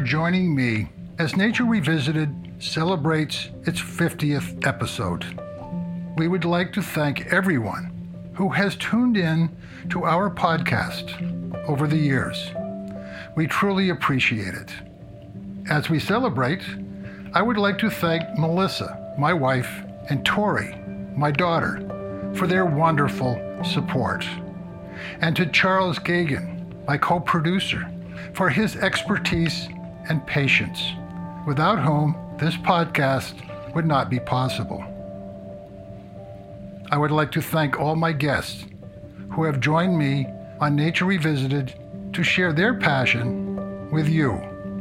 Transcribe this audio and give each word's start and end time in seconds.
joining 0.00 0.54
me 0.54 0.88
as 1.18 1.36
Nature 1.36 1.64
Revisited 1.64 2.34
celebrates 2.58 3.50
its 3.66 3.80
50th 3.80 4.66
episode. 4.66 5.24
We 6.16 6.28
would 6.28 6.44
like 6.44 6.72
to 6.72 6.82
thank 6.82 7.26
everyone 7.32 8.32
who 8.34 8.48
has 8.48 8.76
tuned 8.76 9.16
in 9.16 9.54
to 9.90 10.04
our 10.04 10.30
podcast 10.30 11.12
over 11.68 11.86
the 11.86 11.96
years. 11.96 12.50
We 13.36 13.46
truly 13.46 13.90
appreciate 13.90 14.54
it. 14.54 14.70
As 15.68 15.90
we 15.90 16.00
celebrate, 16.00 16.62
I 17.34 17.42
would 17.42 17.58
like 17.58 17.78
to 17.78 17.90
thank 17.90 18.38
Melissa, 18.38 19.14
my 19.18 19.32
wife, 19.32 19.70
and 20.08 20.24
Tori, 20.24 20.74
my 21.16 21.30
daughter, 21.30 22.32
for 22.34 22.46
their 22.46 22.64
wonderful 22.64 23.38
support. 23.62 24.26
And 25.20 25.36
to 25.36 25.46
Charles 25.46 25.98
Geoghegan, 25.98 26.86
my 26.86 26.96
co 26.96 27.20
producer, 27.20 27.86
for 28.32 28.48
his 28.48 28.76
expertise 28.76 29.68
and 30.08 30.26
patience, 30.26 30.92
without 31.46 31.78
whom 31.78 32.16
this 32.38 32.56
podcast 32.56 33.34
would 33.74 33.86
not 33.86 34.10
be 34.10 34.18
possible. 34.20 34.84
I 36.90 36.98
would 36.98 37.10
like 37.10 37.30
to 37.32 37.42
thank 37.42 37.78
all 37.78 37.94
my 37.94 38.12
guests 38.12 38.64
who 39.30 39.44
have 39.44 39.60
joined 39.60 39.96
me 39.96 40.26
on 40.60 40.74
Nature 40.74 41.04
Revisited 41.04 41.74
to 42.12 42.22
share 42.22 42.52
their 42.52 42.74
passion 42.74 43.90
with 43.92 44.08
you, 44.08 44.32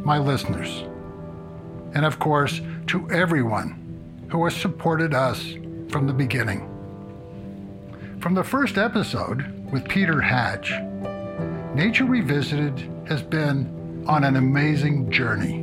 my 0.04 0.18
listeners. 0.18 0.86
And 1.94 2.06
of 2.06 2.20
course, 2.20 2.62
to 2.88 3.10
everyone 3.12 4.28
who 4.30 4.44
has 4.44 4.56
supported 4.56 5.14
us 5.14 5.54
from 5.90 6.08
the 6.08 6.14
beginning. 6.14 6.66
From 8.20 8.34
the 8.34 8.44
first 8.44 8.78
episode 8.78 9.72
with 9.72 9.88
Peter 9.88 10.20
Hatch, 10.20 10.74
Nature 11.76 12.06
Revisited 12.06 12.80
has 13.08 13.22
been 13.22 13.79
on 14.06 14.24
an 14.24 14.36
amazing 14.36 15.12
journey, 15.12 15.56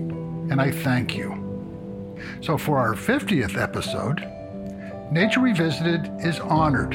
and 0.51 0.61
I 0.61 0.71
thank 0.71 1.17
you. 1.17 2.17
So, 2.41 2.57
for 2.57 2.79
our 2.79 2.95
50th 2.95 3.61
episode, 3.61 4.27
Nature 5.11 5.41
Revisited 5.41 6.11
is 6.21 6.41
honored 6.41 6.95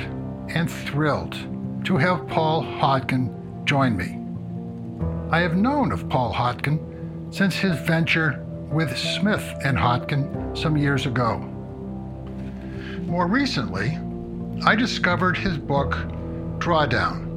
and 0.49 0.69
thrilled 0.69 1.35
to 1.85 1.97
have 1.97 2.27
Paul 2.27 2.63
Hawken 2.63 3.63
join 3.65 3.95
me. 3.95 4.17
I 5.31 5.39
have 5.39 5.55
known 5.55 5.91
of 5.91 6.09
Paul 6.09 6.33
Hawken 6.33 7.33
since 7.33 7.55
his 7.55 7.77
venture 7.79 8.45
with 8.69 8.97
Smith 8.97 9.43
and 9.63 9.77
Hawken 9.77 10.57
some 10.57 10.77
years 10.77 11.05
ago. 11.05 11.39
More 13.05 13.27
recently, 13.27 13.97
I 14.65 14.75
discovered 14.75 15.37
his 15.37 15.57
book, 15.57 15.91
Drawdown. 16.59 17.27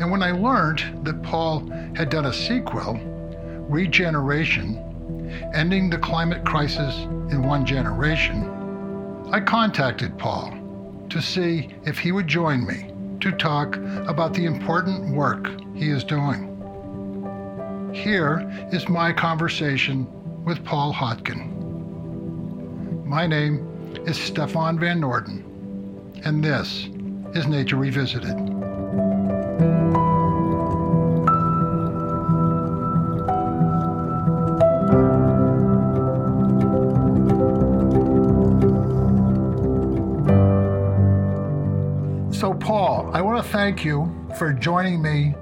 And 0.00 0.10
when 0.10 0.22
I 0.22 0.32
learned 0.32 1.04
that 1.04 1.22
Paul 1.22 1.68
had 1.94 2.10
done 2.10 2.26
a 2.26 2.32
sequel, 2.32 3.00
Regeneration, 3.68 5.50
ending 5.54 5.88
the 5.88 5.98
climate 5.98 6.44
crisis 6.44 6.94
in 7.30 7.42
one 7.42 7.64
generation, 7.64 8.50
I 9.32 9.40
contacted 9.40 10.18
Paul 10.18 10.56
to 11.08 11.22
see 11.22 11.74
if 11.84 11.98
he 11.98 12.12
would 12.12 12.28
join 12.28 12.66
me 12.66 12.92
to 13.20 13.32
talk 13.32 13.76
about 14.06 14.34
the 14.34 14.44
important 14.44 15.14
work 15.14 15.48
he 15.74 15.88
is 15.88 16.04
doing. 16.04 16.50
Here 17.94 18.46
is 18.70 18.88
my 18.88 19.12
conversation 19.12 20.06
with 20.44 20.64
Paul 20.64 20.92
Hawken. 20.92 21.50
My 23.06 23.26
name 23.26 23.66
is 24.06 24.18
Stefan 24.18 24.78
Van 24.78 25.00
Norden, 25.00 25.42
and 26.24 26.44
this 26.44 26.88
is 27.34 27.46
Nature 27.46 27.76
Revisited. 27.76 28.53
Thank 43.64 43.82
you 43.82 44.14
for 44.36 44.52
joining 44.52 45.00
me 45.00 45.34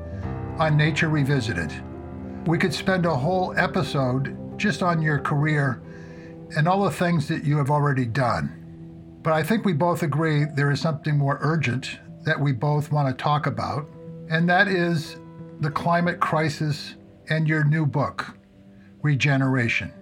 on 0.56 0.76
Nature 0.76 1.08
Revisited. 1.08 1.72
We 2.46 2.56
could 2.56 2.72
spend 2.72 3.04
a 3.04 3.16
whole 3.16 3.52
episode 3.58 4.56
just 4.56 4.80
on 4.80 5.02
your 5.02 5.18
career 5.18 5.82
and 6.56 6.68
all 6.68 6.84
the 6.84 6.90
things 6.92 7.26
that 7.26 7.42
you 7.42 7.56
have 7.56 7.68
already 7.68 8.06
done. 8.06 9.18
But 9.24 9.32
I 9.32 9.42
think 9.42 9.64
we 9.64 9.72
both 9.72 10.04
agree 10.04 10.44
there 10.44 10.70
is 10.70 10.80
something 10.80 11.18
more 11.18 11.38
urgent 11.40 11.98
that 12.24 12.38
we 12.38 12.52
both 12.52 12.92
want 12.92 13.08
to 13.08 13.20
talk 13.20 13.48
about, 13.48 13.88
and 14.30 14.48
that 14.48 14.68
is 14.68 15.16
the 15.58 15.72
climate 15.72 16.20
crisis 16.20 16.94
and 17.28 17.48
your 17.48 17.64
new 17.64 17.84
book, 17.84 18.36
Regeneration, 19.02 19.92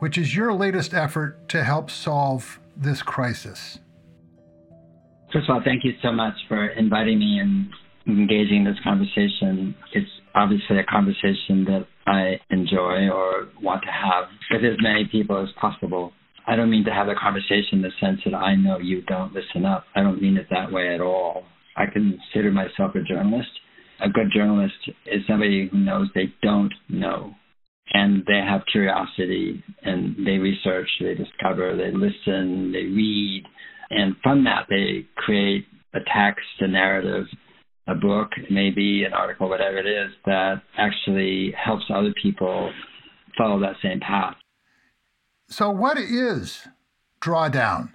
which 0.00 0.18
is 0.18 0.36
your 0.36 0.52
latest 0.52 0.92
effort 0.92 1.48
to 1.48 1.64
help 1.64 1.90
solve 1.90 2.60
this 2.76 3.00
crisis. 3.00 3.78
First 5.34 5.50
of 5.50 5.56
all, 5.56 5.62
thank 5.64 5.82
you 5.82 5.94
so 6.00 6.12
much 6.12 6.34
for 6.46 6.68
inviting 6.68 7.18
me 7.18 7.40
and 7.40 7.66
engaging 8.06 8.58
in 8.58 8.64
this 8.64 8.78
conversation. 8.84 9.74
It's 9.92 10.08
obviously 10.32 10.78
a 10.78 10.84
conversation 10.84 11.64
that 11.64 11.88
I 12.06 12.38
enjoy 12.50 13.08
or 13.12 13.48
want 13.60 13.82
to 13.82 13.90
have 13.90 14.26
with 14.52 14.64
as 14.64 14.78
many 14.80 15.08
people 15.10 15.42
as 15.42 15.48
possible. 15.60 16.12
I 16.46 16.54
don't 16.54 16.70
mean 16.70 16.84
to 16.84 16.92
have 16.92 17.08
a 17.08 17.16
conversation 17.16 17.78
in 17.78 17.82
the 17.82 17.90
sense 18.00 18.20
that 18.24 18.34
I 18.36 18.54
know 18.54 18.78
you 18.78 19.02
don't 19.02 19.32
listen 19.34 19.64
up. 19.64 19.86
I 19.96 20.02
don't 20.04 20.22
mean 20.22 20.36
it 20.36 20.46
that 20.50 20.70
way 20.70 20.94
at 20.94 21.00
all. 21.00 21.42
I 21.76 21.86
consider 21.92 22.52
myself 22.52 22.94
a 22.94 23.02
journalist. 23.02 23.50
A 24.04 24.08
good 24.08 24.30
journalist 24.32 24.74
is 25.06 25.22
somebody 25.26 25.68
who 25.68 25.78
knows 25.78 26.06
they 26.14 26.32
don't 26.42 26.72
know. 26.88 27.34
And 27.92 28.24
they 28.26 28.38
have 28.38 28.62
curiosity 28.70 29.64
and 29.82 30.14
they 30.24 30.38
research, 30.38 30.88
they 31.00 31.14
discover, 31.14 31.76
they 31.76 31.90
listen, 31.90 32.70
they 32.70 32.84
read, 32.84 33.44
and 33.90 34.16
from 34.22 34.44
that, 34.44 34.66
they 34.68 35.06
create 35.16 35.66
a 35.94 36.00
text, 36.00 36.46
a 36.60 36.68
narrative, 36.68 37.26
a 37.86 37.94
book, 37.94 38.30
maybe 38.50 39.04
an 39.04 39.12
article, 39.12 39.48
whatever 39.48 39.78
it 39.78 39.86
is, 39.86 40.12
that 40.26 40.62
actually 40.78 41.52
helps 41.52 41.84
other 41.94 42.12
people 42.22 42.72
follow 43.36 43.60
that 43.60 43.76
same 43.82 44.00
path. 44.00 44.36
So, 45.48 45.70
what 45.70 45.98
is 45.98 46.66
drawdown? 47.20 47.90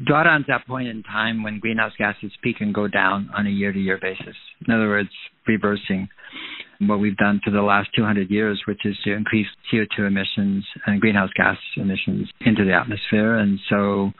Drawdown 0.00 0.40
is 0.40 0.46
that 0.48 0.66
point 0.66 0.88
in 0.88 1.02
time 1.02 1.42
when 1.42 1.60
greenhouse 1.60 1.92
gases 1.98 2.32
peak 2.42 2.56
and 2.60 2.74
go 2.74 2.88
down 2.88 3.30
on 3.36 3.46
a 3.46 3.50
year 3.50 3.72
to 3.72 3.78
year 3.78 3.98
basis. 4.00 4.34
In 4.66 4.74
other 4.74 4.88
words, 4.88 5.10
reversing 5.46 6.08
what 6.80 6.98
we've 6.98 7.16
done 7.16 7.40
for 7.44 7.50
the 7.50 7.62
last 7.62 7.90
200 7.94 8.30
years, 8.30 8.60
which 8.66 8.80
is 8.84 8.96
to 9.04 9.12
increase 9.12 9.46
CO2 9.72 10.06
emissions 10.06 10.64
and 10.86 11.00
greenhouse 11.00 11.30
gas 11.36 11.56
emissions 11.76 12.28
into 12.40 12.64
the 12.64 12.72
atmosphere. 12.72 13.36
And 13.36 13.60
so 13.68 14.12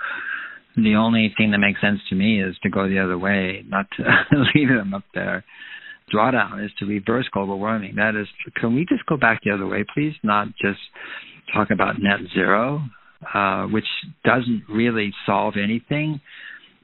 the 0.76 0.94
only 0.94 1.34
thing 1.36 1.50
that 1.50 1.58
makes 1.58 1.80
sense 1.80 2.00
to 2.08 2.14
me 2.14 2.42
is 2.42 2.56
to 2.62 2.70
go 2.70 2.88
the 2.88 2.98
other 2.98 3.18
way, 3.18 3.64
not 3.68 3.86
to 3.96 4.02
leave 4.54 4.68
them 4.68 4.94
up 4.94 5.04
there. 5.14 5.44
Drawdown 6.12 6.64
is 6.64 6.70
to 6.78 6.86
reverse 6.86 7.26
global 7.32 7.58
warming. 7.58 7.94
That 7.96 8.14
is, 8.16 8.26
can 8.56 8.74
we 8.74 8.84
just 8.86 9.06
go 9.06 9.16
back 9.16 9.40
the 9.44 9.50
other 9.50 9.66
way, 9.66 9.84
please? 9.94 10.14
Not 10.22 10.48
just 10.60 10.80
talk 11.54 11.70
about 11.70 11.96
net 12.00 12.20
zero, 12.34 12.82
uh, 13.34 13.64
which 13.64 13.86
doesn't 14.24 14.64
really 14.68 15.12
solve 15.26 15.54
anything 15.62 16.20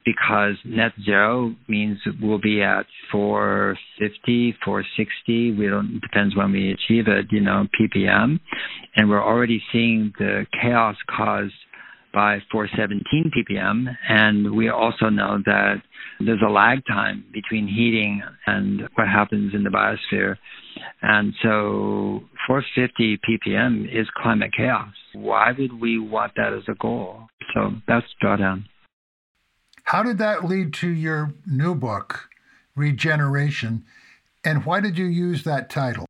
because 0.05 0.55
net 0.65 0.93
zero 1.05 1.55
means 1.69 1.99
we'll 2.23 2.41
be 2.41 2.63
at 2.63 2.87
450, 3.13 4.57
460. 4.65 5.53
We 5.53 5.67
don't 5.67 6.01
depends 6.01 6.35
when 6.35 6.53
we 6.53 6.73
achieve 6.73 7.09
it, 7.09 7.27
you 7.31 7.41
know, 7.41 7.67
ppm, 7.79 8.41
and 8.97 9.09
we're 9.11 9.23
already 9.23 9.63
seeing 9.73 10.13
the 10.19 10.47
chaos 10.63 10.97
caused 11.15 11.53
by 12.19 12.43
417 12.51 13.31
ppm. 13.31 13.87
And 14.09 14.57
we 14.57 14.69
also 14.71 15.09
know 15.09 15.39
that 15.47 15.77
there's 16.19 16.43
a 16.45 16.51
lag 16.51 16.81
time 16.85 17.25
between 17.33 17.69
heating 17.69 18.23
and 18.45 18.89
what 18.97 19.07
happens 19.07 19.55
in 19.55 19.63
the 19.63 19.71
biosphere. 19.71 20.35
And 21.01 21.33
so 21.45 22.25
450 22.49 23.19
ppm 23.19 23.85
is 23.85 24.09
climate 24.21 24.51
chaos. 24.57 24.93
Why 25.13 25.53
would 25.57 25.81
we 25.81 26.01
want 26.01 26.33
that 26.35 26.53
as 26.53 26.65
a 26.67 26.75
goal? 26.75 27.29
So 27.55 27.75
that's 27.87 28.07
drawdown. 28.21 28.65
How 29.85 30.03
did 30.03 30.19
that 30.19 30.45
lead 30.45 30.75
to 30.81 30.89
your 30.89 31.33
new 31.47 31.77
book, 31.77 32.29
Regeneration? 32.75 33.85
And 34.45 34.67
why 34.67 34.81
did 34.81 34.99
you 34.99 35.07
use 35.07 35.45
that 35.45 35.71
title? 35.71 36.05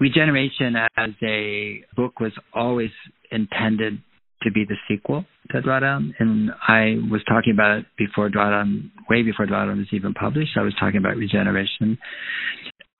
Regeneration 0.00 0.74
as 0.96 1.10
a 1.22 1.84
book 1.94 2.18
was 2.18 2.32
always 2.52 2.90
intended 3.30 4.02
to 4.42 4.50
be 4.50 4.64
the 4.64 4.76
sequel 4.88 5.24
to 5.50 5.60
Drawdown. 5.60 6.12
And 6.18 6.50
I 6.66 6.96
was 7.10 7.22
talking 7.28 7.52
about 7.52 7.78
it 7.78 7.86
before 7.96 8.28
Drawdown, 8.28 8.90
way 9.08 9.22
before 9.22 9.46
Drawdown 9.46 9.78
was 9.78 9.88
even 9.92 10.14
published. 10.14 10.52
I 10.56 10.62
was 10.62 10.74
talking 10.78 10.98
about 10.98 11.16
regeneration. 11.16 11.98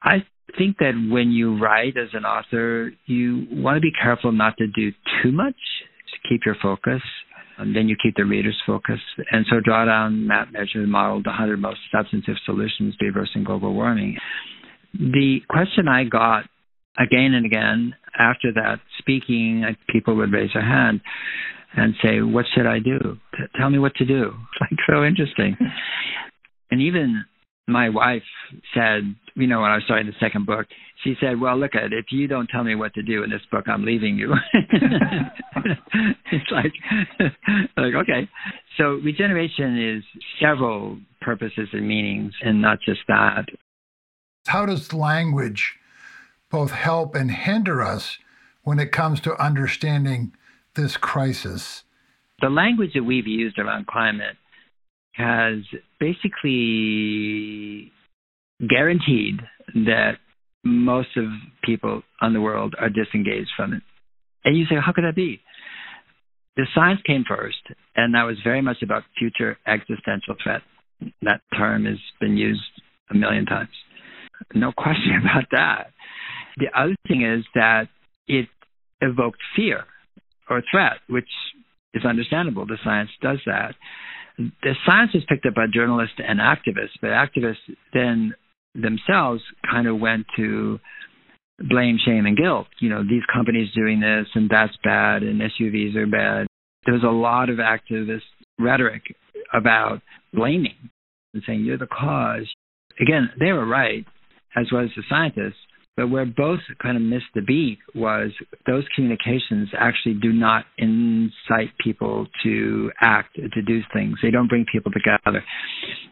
I 0.02 0.25
think 0.56 0.79
that 0.79 0.93
when 1.11 1.31
you 1.31 1.58
write 1.58 1.96
as 1.96 2.08
an 2.12 2.25
author, 2.25 2.93
you 3.06 3.46
want 3.50 3.76
to 3.76 3.81
be 3.81 3.93
careful 3.93 4.32
not 4.32 4.56
to 4.58 4.67
do 4.67 4.93
too 5.23 5.32
much 5.32 5.56
to 6.12 6.29
keep 6.29 6.43
your 6.44 6.56
focus. 6.62 7.02
And 7.58 7.75
then 7.75 7.88
you 7.88 7.96
keep 8.00 8.14
the 8.17 8.25
reader's 8.25 8.61
focus. 8.64 9.00
And 9.32 9.44
so 9.50 9.56
Drawdown 9.56 10.26
map 10.26 10.52
measured 10.52 10.88
modeled 10.88 11.25
the 11.25 11.31
100 11.31 11.61
most 11.61 11.81
substantive 11.93 12.37
solutions 12.46 12.96
to 12.96 13.06
reversing 13.06 13.43
global 13.43 13.75
warming. 13.75 14.17
The 14.94 15.40
question 15.49 15.88
I 15.88 16.05
got 16.05 16.44
again 16.96 17.35
and 17.35 17.44
again 17.44 17.94
after 18.19 18.52
that 18.52 18.81
speaking, 18.99 19.64
people 19.88 20.17
would 20.17 20.32
raise 20.32 20.50
their 20.52 20.64
hand 20.64 21.00
and 21.75 21.94
say, 22.02 22.20
"What 22.20 22.46
should 22.55 22.67
I 22.67 22.79
do? 22.79 23.19
Tell 23.56 23.70
me 23.70 23.79
what 23.79 23.94
to 23.96 24.05
do." 24.05 24.35
It's 24.52 24.61
like 24.61 24.79
so 24.88 25.05
interesting. 25.05 25.56
and 26.70 26.81
even 26.81 27.25
my 27.69 27.90
wife 27.90 28.23
said, 28.75 29.14
you 29.35 29.46
know, 29.46 29.61
when 29.61 29.70
I 29.70 29.75
was 29.75 29.85
starting 29.85 30.06
the 30.06 30.14
second 30.19 30.46
book, 30.46 30.67
she 31.05 31.14
said, 31.20 31.40
"Well, 31.40 31.56
look 31.58 31.75
at 31.75 31.93
if 31.93 32.06
you 32.11 32.26
don't 32.26 32.49
tell 32.49 32.64
me 32.64 32.75
what 32.75 32.94
to 32.94 33.02
do 33.02 33.23
in 33.23 33.31
this 33.31 33.43
book, 33.50 33.69
I'm 33.69 33.85
leaving 33.85 34.17
you." 34.17 34.35
it's 36.32 36.50
like, 36.50 36.73
like 37.76 37.94
okay. 37.94 38.29
So 38.76 38.94
regeneration 39.05 39.96
is 39.96 40.05
several 40.40 40.99
purposes 41.20 41.69
and 41.73 41.87
meanings, 41.87 42.32
and 42.43 42.61
not 42.61 42.81
just 42.81 43.00
that. 43.08 43.46
How 44.46 44.67
does 44.67 44.93
language 44.93 45.75
both 46.50 46.71
help 46.71 47.15
and 47.15 47.31
hinder 47.31 47.83
us 47.83 48.19
when 48.62 48.79
it 48.79 48.93
comes 48.93 49.21
to 49.23 49.43
understanding 49.43 50.33
this 50.75 50.97
crisis? 50.97 51.85
The 52.41 52.49
language 52.49 52.93
that 52.95 53.05
we've 53.05 53.27
used 53.27 53.59
around 53.59 53.87
climate 53.87 54.37
has 55.12 55.59
basically 55.99 57.93
guaranteed 58.69 59.41
that 59.75 60.19
most 60.65 61.17
of 61.17 61.25
people 61.65 62.03
on 62.21 62.33
the 62.33 62.41
world 62.41 62.75
are 62.79 62.89
disengaged 62.89 63.50
from 63.56 63.73
it. 63.73 63.83
And 64.45 64.56
you 64.56 64.65
say, 64.67 64.77
how 64.85 64.93
could 64.93 65.05
that 65.05 65.17
be? 65.17 65.41
The 66.56 66.67
science 66.75 67.00
came 67.06 67.25
first, 67.29 67.62
and 67.95 68.15
that 68.15 68.25
was 68.25 68.37
very 68.43 68.62
much 68.62 68.79
about 68.83 69.05
future 69.19 69.56
existential 69.67 70.35
threat. 70.43 70.62
That 71.23 71.41
term 71.56 71.85
has 71.85 71.99
been 72.21 72.37
used 72.37 72.62
a 73.11 73.15
million 73.15 73.47
times. 73.47 73.71
No 74.55 74.73
question 74.73 75.21
about 75.23 75.45
that. 75.53 75.93
The 76.59 76.69
other 76.75 76.97
thing 77.07 77.23
is 77.23 77.45
that 77.55 77.89
it 78.27 78.49
evoked 79.01 79.39
fear 79.55 79.85
or 80.51 80.63
threat, 80.71 80.99
which 81.09 81.29
is 81.95 82.05
understandable. 82.05 82.67
The 82.67 82.79
science 82.85 83.11
does 83.23 83.39
that. 83.47 83.75
The 84.39 84.75
science 84.87 85.13
was 85.15 85.25
picked 85.29 85.47
up 85.47 85.55
by 85.55 85.67
journalists 85.73 86.17
and 86.19 86.39
activists, 86.39 86.99
but 87.01 87.11
activists 87.11 87.57
then 87.93 88.35
themselves 88.75 89.43
kind 89.69 89.89
of 89.89 89.99
went 89.99 90.27
to 90.37 90.79
blame, 91.69 91.99
shame, 92.05 92.27
and 92.27 92.37
guilt. 92.37 92.69
You 92.81 92.89
know, 92.89 93.03
these 93.03 93.23
companies 93.33 93.73
doing 93.75 94.01
this 94.01 94.27
and 94.35 94.49
that's 94.49 94.77
bad, 94.85 95.23
and 95.23 95.41
SUVs 95.41 95.97
are 95.97 96.07
bad. 96.07 96.47
There 96.85 96.95
was 96.95 97.05
a 97.05 97.09
lot 97.09 97.51
of 97.51 97.57
activist 97.57 98.23
rhetoric 98.59 99.03
about 99.53 100.01
blaming 100.33 100.91
and 101.35 101.43
saying 101.47 101.65
you're 101.65 101.79
the 101.79 101.87
cause. 101.87 102.49
Again, 103.01 103.31
they 103.39 103.53
were 103.53 103.67
right, 103.67 104.05
as 104.57 104.67
was 104.73 104.89
the 104.97 105.03
scientists, 105.09 105.59
but 105.99 106.11
where 106.11 106.25
both 106.25 106.61
kind 106.81 106.97
of 106.97 107.03
missed 107.03 107.27
the 107.35 107.43
beat 107.43 107.81
was 107.93 108.31
those 108.69 108.85
communications 108.95 109.69
actually 109.77 110.15
do 110.15 110.33
not 110.33 110.65
incite 110.79 111.77
people 111.83 112.29
to 112.45 112.93
act, 113.00 113.35
to 113.35 113.62
do 113.62 113.81
things. 113.93 114.17
They 114.23 114.31
don't 114.31 114.47
bring 114.47 114.65
people 114.73 114.93
together. 114.93 115.45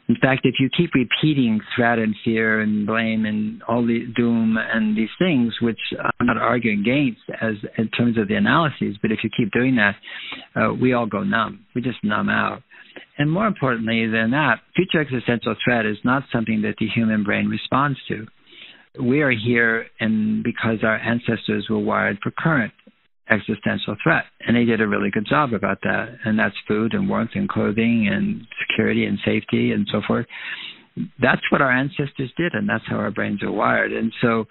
In 0.09 0.17
fact, 0.21 0.41
if 0.43 0.56
you 0.59 0.69
keep 0.77 0.91
repeating 0.93 1.61
threat 1.77 2.00
and 2.00 2.17
fear 2.25 2.62
and 2.62 2.85
blame 2.85 3.27
and 3.27 3.62
all 3.69 3.87
the 3.87 4.12
doom 4.17 4.56
and 4.59 4.97
these 4.97 5.09
things, 5.21 5.55
which 5.62 5.79
I'm 6.19 6.27
not 6.27 6.37
arguing 6.37 6.81
against 6.81 7.21
as 7.41 7.55
in 7.79 7.88
terms 7.91 8.19
of 8.19 8.27
the 8.27 8.35
analyses, 8.35 8.97
but 9.00 9.12
if 9.12 9.21
you 9.23 9.31
keep 9.37 9.53
doing 9.53 9.77
that, 9.77 9.94
uh, 10.56 10.75
we 10.75 10.94
all 10.94 11.06
go 11.06 11.23
numb. 11.23 11.65
We 11.77 11.81
just 11.81 12.03
numb 12.03 12.29
out. 12.29 12.61
And 13.19 13.31
more 13.31 13.47
importantly 13.47 14.09
than 14.09 14.33
that, 14.33 14.56
future 14.75 15.00
existential 15.00 15.55
threat 15.62 15.87
is 15.87 15.99
not 16.03 16.25
something 16.33 16.62
that 16.62 16.75
the 16.81 16.88
human 16.88 17.23
brain 17.23 17.47
responds 17.47 17.99
to 18.09 18.27
we 19.01 19.23
are 19.23 19.31
here 19.31 19.87
and 20.01 20.43
because 20.43 20.79
our 20.83 20.97
ancestors 20.97 21.67
were 21.69 21.79
wired 21.79 22.19
for 22.23 22.31
current 22.31 22.73
existential 23.29 23.97
threat 24.03 24.25
and 24.47 24.57
they 24.57 24.65
did 24.65 24.81
a 24.81 24.87
really 24.87 25.11
good 25.11 25.27
job 25.29 25.53
about 25.53 25.79
that. 25.83 26.17
And 26.25 26.39
that's 26.39 26.55
food 26.69 26.95
and 26.95 27.09
warmth 27.09 27.33
and 27.35 27.49
clothing 27.49 28.09
and 28.11 28.47
security 28.67 29.05
and 29.05 29.19
safety 29.25 29.73
and 29.73 29.87
so 29.91 30.01
forth. 30.07 30.27
That's 31.21 31.43
what 31.51 31.61
our 31.61 31.73
ancestors 31.73 32.33
did 32.37 32.55
and 32.55 32.69
that's 32.69 32.85
how 32.87 32.97
our 32.97 33.11
brains 33.11 33.43
are 33.43 33.53
wired. 33.53 33.93
And 33.93 34.13
so 34.21 34.47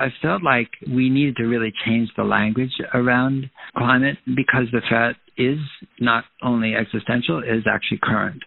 i 0.00 0.08
felt 0.22 0.42
like 0.42 0.70
we 0.88 1.10
needed 1.10 1.36
to 1.36 1.44
really 1.44 1.72
change 1.84 2.08
the 2.16 2.22
language 2.22 2.72
around 2.94 3.50
climate 3.76 4.16
because 4.26 4.66
the 4.70 4.80
threat 4.88 5.16
is 5.36 5.58
not 5.98 6.24
only 6.42 6.74
existential 6.74 7.42
it 7.42 7.48
is 7.48 7.64
actually 7.70 7.98
current. 8.02 8.42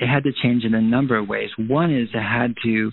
It 0.00 0.06
had 0.06 0.24
to 0.24 0.32
change 0.42 0.64
in 0.64 0.74
a 0.74 0.80
number 0.80 1.16
of 1.16 1.28
ways. 1.28 1.50
One 1.56 1.94
is 1.94 2.08
it 2.12 2.20
had 2.20 2.54
to 2.64 2.90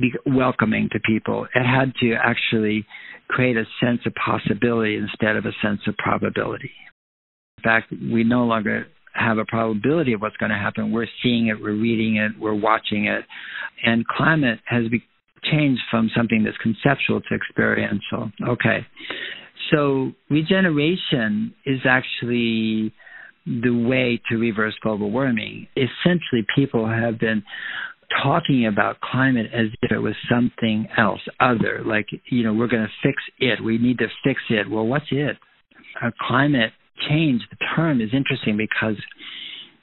be 0.00 0.12
welcoming 0.26 0.88
to 0.92 1.00
people. 1.00 1.46
It 1.54 1.64
had 1.64 1.94
to 2.00 2.14
actually 2.14 2.86
create 3.28 3.56
a 3.56 3.64
sense 3.80 4.00
of 4.06 4.14
possibility 4.14 4.96
instead 4.96 5.36
of 5.36 5.46
a 5.46 5.52
sense 5.62 5.80
of 5.86 5.96
probability. 5.96 6.70
In 7.58 7.62
fact, 7.64 7.92
we 7.92 8.24
no 8.24 8.44
longer 8.44 8.86
have 9.14 9.38
a 9.38 9.44
probability 9.44 10.12
of 10.14 10.20
what's 10.20 10.36
going 10.38 10.50
to 10.50 10.56
happen. 10.56 10.90
We're 10.92 11.06
seeing 11.22 11.48
it, 11.48 11.60
we're 11.60 11.76
reading 11.76 12.16
it, 12.16 12.32
we're 12.40 12.54
watching 12.54 13.06
it. 13.06 13.24
And 13.84 14.06
climate 14.06 14.60
has 14.64 14.88
be- 14.88 15.04
changed 15.44 15.82
from 15.90 16.10
something 16.16 16.44
that's 16.44 16.56
conceptual 16.58 17.20
to 17.20 17.34
experiential. 17.34 18.30
Okay. 18.48 18.86
So 19.70 20.12
regeneration 20.30 21.54
is 21.66 21.80
actually 21.84 22.92
the 23.44 23.70
way 23.70 24.20
to 24.30 24.36
reverse 24.36 24.74
global 24.82 25.10
warming. 25.10 25.66
Essentially, 25.76 26.46
people 26.54 26.88
have 26.88 27.18
been 27.18 27.42
talking 28.22 28.66
about 28.66 29.00
climate 29.00 29.46
as 29.52 29.66
if 29.82 29.92
it 29.92 29.98
was 29.98 30.14
something 30.30 30.88
else, 30.96 31.20
other, 31.40 31.82
like, 31.84 32.06
you 32.30 32.42
know, 32.42 32.52
we're 32.52 32.68
going 32.68 32.86
to 32.86 33.08
fix 33.08 33.22
it. 33.38 33.62
We 33.62 33.78
need 33.78 33.98
to 33.98 34.08
fix 34.24 34.40
it. 34.50 34.68
Well, 34.68 34.86
what's 34.86 35.06
it? 35.10 35.36
Uh, 36.02 36.10
climate 36.28 36.72
change, 37.08 37.42
the 37.50 37.56
term 37.76 38.00
is 38.00 38.10
interesting 38.12 38.56
because 38.56 38.96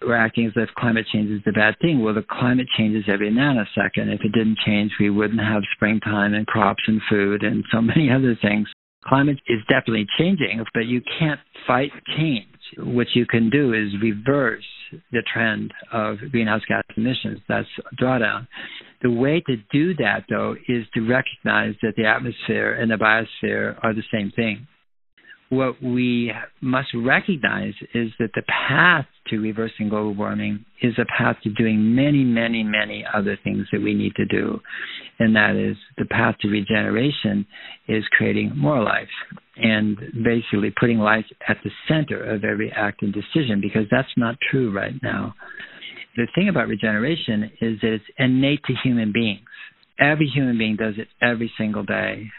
we're 0.01 0.15
acting 0.15 0.45
as 0.45 0.53
if 0.55 0.69
climate 0.77 1.05
change 1.11 1.29
is 1.29 1.41
the 1.45 1.51
bad 1.51 1.75
thing. 1.81 2.03
Well, 2.03 2.13
the 2.13 2.25
climate 2.29 2.67
changes 2.77 3.03
every 3.07 3.31
nanosecond. 3.31 4.13
If 4.13 4.21
it 4.21 4.31
didn't 4.31 4.57
change, 4.65 4.91
we 4.99 5.09
wouldn't 5.09 5.41
have 5.41 5.61
springtime 5.75 6.33
and 6.33 6.47
crops 6.47 6.83
and 6.87 7.01
food 7.09 7.43
and 7.43 7.63
so 7.71 7.81
many 7.81 8.09
other 8.12 8.38
things. 8.41 8.67
Climate 9.05 9.39
is 9.48 9.59
definitely 9.69 10.07
changing, 10.17 10.63
but 10.74 10.86
you 10.86 11.01
can't 11.19 11.39
fight 11.65 11.91
change. 12.17 12.45
What 12.77 13.07
you 13.13 13.25
can 13.25 13.50
do 13.50 13.74
is 13.74 14.01
reverse 14.01 14.65
the 15.12 15.24
trend 15.34 15.74
of 15.91 16.17
greenhouse 16.31 16.62
gas 16.67 16.84
emissions. 16.96 17.39
That's 17.48 17.67
drawdown. 18.01 18.48
The 19.01 19.12
way 19.12 19.41
to 19.48 19.55
do 19.72 19.96
that, 19.96 20.25
though, 20.29 20.55
is 20.67 20.86
to 20.93 21.01
recognize 21.08 21.75
that 21.81 21.93
the 21.96 22.05
atmosphere 22.05 22.74
and 22.74 22.91
the 22.91 22.96
biosphere 22.96 23.77
are 23.81 23.93
the 23.93 24.03
same 24.12 24.31
thing 24.36 24.67
what 25.50 25.82
we 25.82 26.32
must 26.62 26.89
recognize 26.94 27.74
is 27.96 28.12
that 28.20 28.29
the 28.36 28.44
path 28.44 29.06
to 29.27 29.39
reversing 29.39 29.89
global 29.89 30.13
warming 30.13 30.63
is 30.82 30.94
a 31.00 31.06
path 31.18 31.38
to 31.44 31.50
doing 31.50 31.96
many, 31.96 32.24
many, 32.24 32.63
many 32.63 33.03
other 33.13 33.38
things 33.44 33.65
that 33.72 33.82
we 33.82 33.96
need 33.96 34.13
to 34.15 34.25
do. 34.25 34.60
And 35.18 35.36
that 35.36 35.56
is 35.56 35.75
the 35.98 36.06
path 36.06 36.36
to 36.41 36.50
regeneration 36.50 37.48
is 37.88 38.03
creating 38.12 38.53
more 38.56 38.82
life 38.82 39.08
and 39.58 39.98
basically 40.24 40.74
putting 40.79 41.00
life 41.00 41.25
at 41.48 41.58
the 41.63 41.72
center 41.88 42.24
of 42.24 42.44
every 42.44 42.72
act 42.72 43.01
and 43.01 43.13
decision 43.13 43.60
because 43.60 43.86
that's 43.89 44.08
not 44.18 44.36
true 44.51 44.72
right 44.72 44.96
now. 45.01 45.34
The 46.15 46.27
thing 46.36 46.50
about 46.50 46.68
regeneration 46.68 47.51
is 47.60 47.79
that 47.82 47.94
it's 47.94 48.06
innate 48.18 48.63
to 48.65 48.74
human 48.84 49.12
beings. 49.12 49.46
Every 50.00 50.27
human 50.27 50.58
being 50.58 50.75
does 50.75 50.96
it 50.98 51.08
every 51.22 51.51
single 51.58 51.84
day 51.84 52.29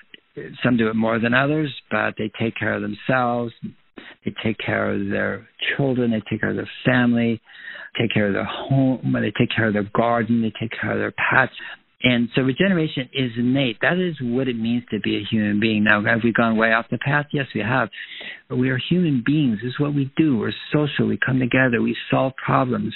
some 0.62 0.76
do 0.76 0.88
it 0.88 0.96
more 0.96 1.18
than 1.18 1.34
others, 1.34 1.72
but 1.90 2.14
they 2.18 2.30
take 2.38 2.56
care 2.56 2.75
of 2.75 2.82
themselves. 2.82 3.52
They 4.25 4.34
take 4.42 4.58
care 4.58 4.92
of 4.92 5.08
their 5.10 5.49
children. 5.76 6.10
They 6.10 6.22
take 6.30 6.40
care 6.40 6.50
of 6.50 6.56
their 6.56 6.70
family. 6.84 7.40
Take 7.99 8.12
care 8.12 8.28
of 8.28 8.34
their 8.34 8.44
home. 8.44 9.14
They 9.14 9.32
take 9.38 9.50
care 9.54 9.68
of 9.68 9.75
their 9.75 9.88
garden. 9.94 10.42
They 10.42 10.52
take 10.60 10.72
care 10.80 10.92
of 10.92 10.99
their 10.99 11.12
pets. 11.12 11.52
And 12.02 12.30
so 12.34 12.42
regeneration 12.42 13.10
is 13.12 13.30
innate. 13.37 13.76
That 13.82 13.99
is 13.99 14.16
what 14.22 14.49
it 14.49 14.56
means 14.56 14.84
to 14.90 15.00
be 15.00 15.16
a 15.16 15.25
human 15.30 15.60
being. 15.60 15.84
Now, 15.84 16.02
have 16.02 16.20
we 16.25 16.32
gone 16.32 16.56
way 16.56 16.72
off 16.72 16.87
the 16.90 16.99
path? 16.99 17.26
Yes, 17.32 17.46
we 17.54 17.60
have. 17.60 17.90
But 18.49 18.56
we 18.56 18.70
are 18.70 18.78
human 18.78 19.22
beings. 19.25 19.58
This 19.62 19.72
is 19.72 19.80
what 19.80 19.94
we 19.94 20.10
do. 20.16 20.38
We're 20.38 20.52
social. 20.72 21.06
We 21.06 21.18
come 21.25 21.38
together. 21.38 21.82
We 21.82 21.94
solve 22.10 22.32
problems. 22.42 22.94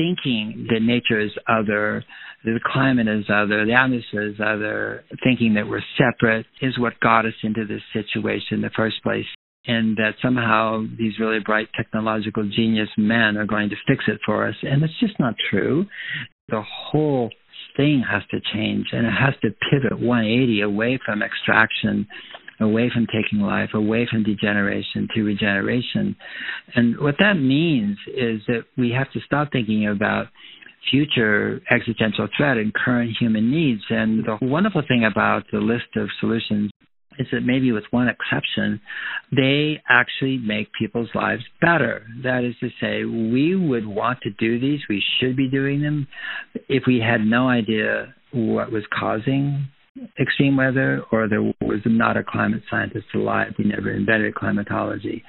Thinking 0.00 0.66
that 0.70 0.80
nature 0.80 1.20
is 1.20 1.30
other, 1.46 2.02
the 2.42 2.58
climate 2.64 3.06
is 3.06 3.26
other, 3.28 3.66
the 3.66 3.74
atmosphere 3.74 4.22
is 4.22 4.40
other, 4.40 5.04
thinking 5.22 5.52
that 5.54 5.68
we're 5.68 5.82
separate 5.98 6.46
is 6.62 6.78
what 6.78 6.98
got 7.00 7.26
us 7.26 7.34
into 7.42 7.66
this 7.66 7.82
situation 7.92 8.54
in 8.54 8.60
the 8.62 8.70
first 8.74 9.02
place. 9.02 9.26
And 9.66 9.94
that 9.98 10.14
somehow 10.22 10.86
these 10.98 11.18
really 11.20 11.40
bright 11.40 11.68
technological 11.76 12.48
genius 12.48 12.88
men 12.96 13.36
are 13.36 13.44
going 13.44 13.68
to 13.68 13.76
fix 13.86 14.04
it 14.08 14.18
for 14.24 14.48
us. 14.48 14.54
And 14.62 14.82
it's 14.82 14.98
just 15.00 15.20
not 15.20 15.34
true. 15.50 15.84
The 16.48 16.62
whole 16.62 17.28
thing 17.76 18.02
has 18.10 18.22
to 18.30 18.40
change 18.54 18.86
and 18.92 19.06
it 19.06 19.12
has 19.12 19.34
to 19.42 19.50
pivot 19.70 20.00
180 20.00 20.62
away 20.62 20.98
from 21.04 21.22
extraction 21.22 22.06
away 22.60 22.90
from 22.92 23.06
taking 23.06 23.40
life, 23.40 23.70
away 23.74 24.06
from 24.10 24.22
degeneration 24.22 25.08
to 25.14 25.22
regeneration. 25.22 26.16
And 26.74 26.98
what 27.00 27.16
that 27.18 27.34
means 27.34 27.96
is 28.08 28.40
that 28.48 28.64
we 28.76 28.90
have 28.90 29.10
to 29.12 29.20
stop 29.20 29.50
thinking 29.52 29.88
about 29.88 30.26
future 30.90 31.60
existential 31.70 32.28
threat 32.36 32.56
and 32.56 32.72
current 32.72 33.16
human 33.18 33.50
needs. 33.50 33.82
And 33.90 34.24
the 34.24 34.38
wonderful 34.42 34.82
thing 34.86 35.04
about 35.04 35.44
the 35.52 35.58
list 35.58 35.96
of 35.96 36.08
solutions 36.20 36.70
is 37.18 37.26
that 37.32 37.40
maybe 37.40 37.72
with 37.72 37.84
one 37.90 38.08
exception, 38.08 38.80
they 39.30 39.82
actually 39.88 40.38
make 40.38 40.68
people's 40.78 41.10
lives 41.14 41.42
better. 41.60 42.06
That 42.22 42.44
is 42.44 42.54
to 42.60 42.70
say, 42.80 43.04
we 43.04 43.56
would 43.56 43.86
want 43.86 44.20
to 44.22 44.30
do 44.38 44.58
these, 44.58 44.80
we 44.88 45.02
should 45.18 45.36
be 45.36 45.50
doing 45.50 45.82
them. 45.82 46.06
If 46.68 46.84
we 46.86 46.98
had 46.98 47.20
no 47.20 47.48
idea 47.48 48.14
what 48.32 48.72
was 48.72 48.84
causing 48.98 49.66
extreme 50.20 50.56
weather 50.56 51.02
or 51.10 51.28
there 51.28 51.42
was 51.42 51.80
not 51.84 52.16
a 52.16 52.24
climate 52.24 52.62
scientist 52.70 53.06
alive, 53.14 53.52
we 53.58 53.64
never 53.64 53.90
invented 53.90 54.34
climatology, 54.34 55.22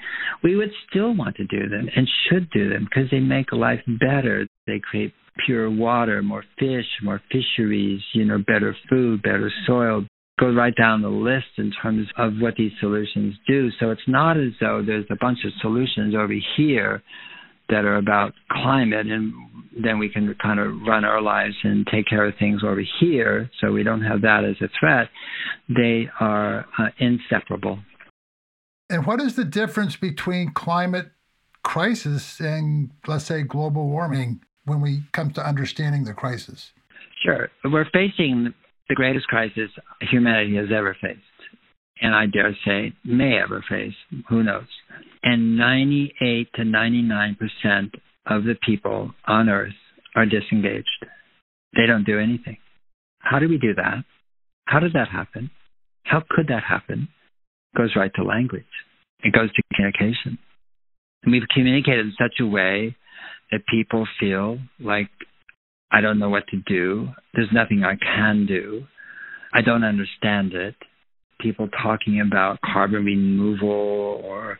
we 0.43 0.55
would 0.55 0.71
still 0.89 1.15
want 1.15 1.35
to 1.35 1.45
do 1.45 1.67
them 1.67 1.89
and 1.95 2.07
should 2.29 2.49
do 2.51 2.69
them 2.69 2.85
because 2.85 3.09
they 3.09 3.19
make 3.19 3.51
life 3.51 3.81
better. 3.99 4.47
They 4.67 4.79
create 4.79 5.13
pure 5.45 5.69
water, 5.69 6.21
more 6.21 6.43
fish, 6.59 6.85
more 7.03 7.21
fisheries, 7.31 8.01
you 8.13 8.25
know, 8.25 8.37
better 8.37 8.75
food, 8.89 9.23
better 9.23 9.51
soil, 9.65 10.05
go 10.39 10.51
right 10.53 10.75
down 10.75 11.01
the 11.01 11.09
list 11.09 11.45
in 11.57 11.71
terms 11.81 12.07
of 12.17 12.33
what 12.39 12.55
these 12.55 12.71
solutions 12.79 13.35
do. 13.47 13.69
So 13.79 13.91
it's 13.91 14.01
not 14.07 14.37
as 14.37 14.51
though 14.59 14.83
there's 14.85 15.05
a 15.09 15.17
bunch 15.19 15.39
of 15.45 15.51
solutions 15.61 16.15
over 16.15 16.33
here 16.57 17.01
that 17.71 17.85
are 17.85 17.95
about 17.95 18.33
climate 18.51 19.07
and 19.07 19.33
then 19.83 19.97
we 19.97 20.09
can 20.09 20.35
kind 20.41 20.59
of 20.59 20.73
run 20.85 21.05
our 21.05 21.21
lives 21.21 21.55
and 21.63 21.87
take 21.87 22.05
care 22.05 22.25
of 22.25 22.35
things 22.37 22.61
over 22.63 22.83
here 22.99 23.49
so 23.59 23.71
we 23.71 23.83
don't 23.83 24.03
have 24.03 24.21
that 24.21 24.43
as 24.43 24.55
a 24.61 24.69
threat. 24.79 25.09
They 25.69 26.09
are 26.19 26.65
uh, 26.77 26.89
inseparable. 26.99 27.79
And 28.89 29.05
what 29.05 29.21
is 29.21 29.35
the 29.35 29.45
difference 29.45 29.95
between 29.95 30.51
climate 30.51 31.07
crisis 31.63 32.39
and, 32.39 32.91
let's 33.07 33.25
say, 33.25 33.43
global 33.43 33.87
warming 33.87 34.41
when 34.65 34.81
we 34.81 35.03
come 35.13 35.31
to 35.31 35.47
understanding 35.47 36.03
the 36.03 36.13
crisis? 36.13 36.71
Sure. 37.23 37.49
We're 37.63 37.89
facing 37.93 38.53
the 38.89 38.95
greatest 38.95 39.27
crisis 39.27 39.69
humanity 40.01 40.55
has 40.57 40.67
ever 40.75 40.97
faced, 41.01 41.21
and 42.01 42.13
I 42.13 42.25
dare 42.25 42.57
say 42.65 42.93
may 43.05 43.39
ever 43.41 43.63
face. 43.69 43.93
Who 44.27 44.43
knows? 44.43 44.67
And 45.23 45.57
98 45.57 46.49
to 46.55 46.65
99 46.65 47.35
percent 47.35 47.95
of 48.25 48.43
the 48.43 48.55
people 48.65 49.13
on 49.27 49.49
Earth 49.49 49.73
are 50.15 50.25
disengaged. 50.25 51.05
They 51.75 51.85
don't 51.87 52.05
do 52.05 52.19
anything. 52.19 52.57
How 53.19 53.39
do 53.39 53.47
we 53.47 53.57
do 53.57 53.73
that? 53.75 54.03
How 54.65 54.79
did 54.79 54.93
that 54.93 55.09
happen? 55.09 55.51
How 56.03 56.23
could 56.29 56.47
that 56.47 56.63
happen? 56.63 57.07
It 57.73 57.77
goes 57.77 57.95
right 57.95 58.11
to 58.15 58.23
language. 58.23 58.65
It 59.23 59.33
goes 59.33 59.53
to 59.53 59.61
communication. 59.73 60.37
And 61.23 61.31
we've 61.31 61.47
communicated 61.53 62.07
in 62.07 62.13
such 62.19 62.39
a 62.39 62.45
way 62.45 62.95
that 63.51 63.61
people 63.71 64.07
feel 64.19 64.59
like 64.79 65.09
I 65.91 66.01
don't 66.01 66.19
know 66.19 66.29
what 66.29 66.47
to 66.47 66.57
do. 66.57 67.09
There's 67.33 67.51
nothing 67.53 67.83
I 67.83 67.95
can 67.95 68.45
do. 68.45 68.85
I 69.53 69.61
don't 69.61 69.83
understand 69.83 70.53
it. 70.53 70.75
People 71.41 71.69
talking 71.81 72.21
about 72.21 72.59
carbon 72.61 73.05
removal 73.05 74.21
or 74.23 74.59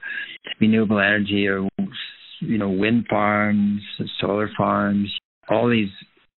renewable 0.59 0.99
energy 0.99 1.47
or 1.47 1.67
you 2.39 2.57
know 2.57 2.69
wind 2.69 3.05
farms, 3.09 3.81
solar 4.19 4.49
farms, 4.57 5.11
all 5.49 5.69
these 5.69 5.89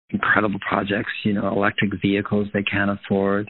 incredible 0.09 0.59
projects, 0.67 1.11
you 1.23 1.33
know, 1.33 1.47
electric 1.47 1.91
vehicles 2.01 2.47
they 2.53 2.63
can't 2.63 2.91
afford. 2.91 3.49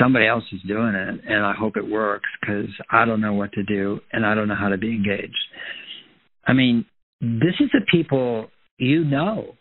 Somebody 0.00 0.26
else 0.26 0.44
is 0.52 0.60
doing 0.66 0.94
it, 0.94 1.20
and 1.26 1.44
I 1.44 1.52
hope 1.52 1.76
it 1.76 1.88
works 1.88 2.28
because 2.40 2.68
I 2.90 3.04
don't 3.04 3.20
know 3.20 3.34
what 3.34 3.52
to 3.52 3.62
do 3.62 4.00
and 4.12 4.26
I 4.26 4.34
don't 4.34 4.48
know 4.48 4.56
how 4.56 4.68
to 4.68 4.78
be 4.78 4.88
engaged. 4.88 5.36
I 6.46 6.52
mean, 6.52 6.84
this 7.20 7.54
is 7.60 7.70
the 7.72 7.82
people 7.90 8.50
you 8.78 9.04
know 9.04 9.54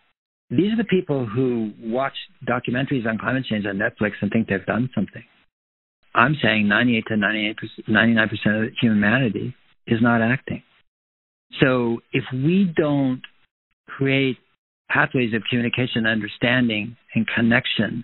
these 0.50 0.72
are 0.72 0.78
the 0.78 0.86
people 0.86 1.26
who 1.26 1.72
watch 1.82 2.14
documentaries 2.48 3.06
on 3.06 3.18
climate 3.18 3.46
change 3.46 3.66
on 3.66 3.78
Netflix 3.78 4.14
and 4.22 4.32
think 4.32 4.48
they've 4.48 4.66
done 4.66 4.90
something. 4.96 5.24
I'm 6.18 6.36
saying 6.42 6.68
98 6.68 7.04
to 7.08 7.18
98 7.18 7.58
99% 7.88 8.68
of 8.68 8.74
humanity 8.82 9.56
is 9.86 10.02
not 10.02 10.22
acting. 10.22 10.64
So 11.62 12.00
if 12.12 12.24
we 12.34 12.74
don't 12.76 13.22
create 13.88 14.38
pathways 14.90 15.34
of 15.34 15.44
communication, 15.50 16.06
understanding, 16.08 16.98
and 17.14 17.26
connection 17.28 18.04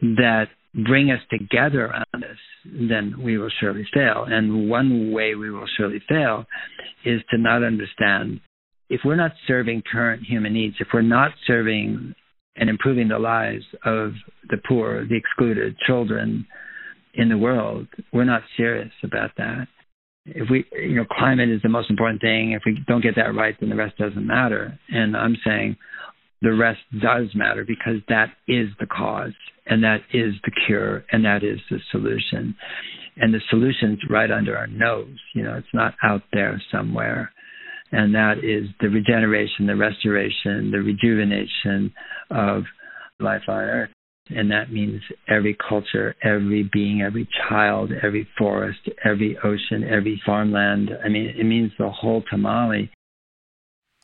that 0.00 0.48
bring 0.74 1.10
us 1.10 1.20
together 1.30 1.86
around 1.86 2.22
this, 2.22 2.38
then 2.64 3.14
we 3.22 3.38
will 3.38 3.50
surely 3.58 3.86
fail. 3.92 4.26
And 4.28 4.68
one 4.68 5.10
way 5.10 5.34
we 5.34 5.50
will 5.50 5.66
surely 5.76 6.02
fail 6.08 6.44
is 7.04 7.22
to 7.30 7.38
not 7.38 7.64
understand 7.64 8.40
if 8.90 9.00
we're 9.04 9.16
not 9.16 9.32
serving 9.46 9.82
current 9.90 10.22
human 10.24 10.52
needs, 10.52 10.76
if 10.78 10.88
we're 10.92 11.02
not 11.02 11.32
serving 11.46 12.14
and 12.56 12.70
improving 12.70 13.08
the 13.08 13.18
lives 13.18 13.64
of 13.84 14.12
the 14.50 14.56
poor, 14.66 15.06
the 15.06 15.16
excluded, 15.16 15.76
children 15.86 16.46
in 17.14 17.28
the 17.28 17.38
world, 17.38 17.88
we're 18.12 18.24
not 18.24 18.42
serious 18.56 18.92
about 19.02 19.30
that. 19.36 19.66
If 20.26 20.50
we, 20.50 20.66
you 20.72 20.96
know, 20.96 21.04
climate 21.10 21.48
is 21.48 21.62
the 21.62 21.68
most 21.68 21.90
important 21.90 22.20
thing. 22.20 22.52
If 22.52 22.62
we 22.66 22.78
don't 22.86 23.02
get 23.02 23.16
that 23.16 23.34
right, 23.34 23.56
then 23.58 23.70
the 23.70 23.76
rest 23.76 23.96
doesn't 23.96 24.26
matter. 24.26 24.78
And 24.90 25.16
I'm 25.16 25.36
saying 25.44 25.76
the 26.42 26.54
rest 26.54 26.80
does 27.00 27.28
matter 27.34 27.64
because 27.64 28.00
that 28.08 28.28
is 28.46 28.68
the 28.78 28.86
cause 28.86 29.32
and 29.66 29.82
that 29.84 30.00
is 30.12 30.34
the 30.44 30.52
cure 30.66 31.04
and 31.12 31.24
that 31.24 31.42
is 31.42 31.58
the 31.70 31.78
solution. 31.90 32.54
And 33.16 33.32
the 33.32 33.40
solution's 33.50 33.98
right 34.10 34.30
under 34.30 34.56
our 34.56 34.66
nose. 34.66 35.16
You 35.34 35.44
know, 35.44 35.54
it's 35.56 35.66
not 35.72 35.94
out 36.02 36.22
there 36.32 36.60
somewhere 36.70 37.32
and 37.92 38.14
that 38.14 38.38
is 38.44 38.68
the 38.80 38.88
regeneration, 38.88 39.66
the 39.66 39.76
restoration, 39.76 40.70
the 40.70 40.78
rejuvenation 40.78 41.92
of 42.30 42.64
life 43.20 43.42
on 43.48 43.60
Earth. 43.60 43.90
And 44.30 44.50
that 44.50 44.70
means 44.70 45.02
every 45.28 45.56
culture, 45.68 46.14
every 46.22 46.62
being, 46.64 47.02
every 47.02 47.28
child, 47.48 47.92
every 48.02 48.28
forest, 48.36 48.80
every 49.04 49.38
ocean, 49.38 49.84
every 49.84 50.20
farmland. 50.24 50.90
I 51.04 51.08
mean, 51.08 51.34
it 51.36 51.44
means 51.44 51.72
the 51.78 51.90
whole 51.90 52.22
tamale. 52.30 52.90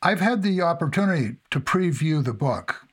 I've 0.03 0.21
had 0.21 0.43
the 0.43 0.61
opportunity 0.63 1.37
to 1.51 1.61
preview 1.61 2.23
the 2.23 2.35
book, 2.35 2.87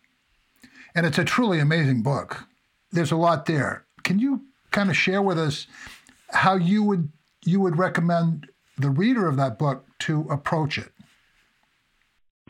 and 0.95 1.05
it's 1.05 1.17
a 1.17 1.25
truly 1.25 1.59
amazing 1.59 2.03
book. 2.03 2.45
There's 2.91 3.11
a 3.11 3.17
lot 3.17 3.45
there. 3.45 3.85
Can 4.03 4.19
you 4.19 4.41
kind 4.71 4.89
of 4.89 4.97
share 4.97 5.21
with 5.21 5.37
us 5.37 5.67
how 6.29 6.55
you 6.55 6.83
would 6.83 7.09
you 7.43 7.59
would 7.59 7.77
recommend 7.77 8.47
the 8.77 8.89
reader 8.89 9.27
of 9.27 9.35
that 9.37 9.59
book 9.59 9.85
to 9.99 10.27
approach 10.29 10.77
it? 10.77 10.91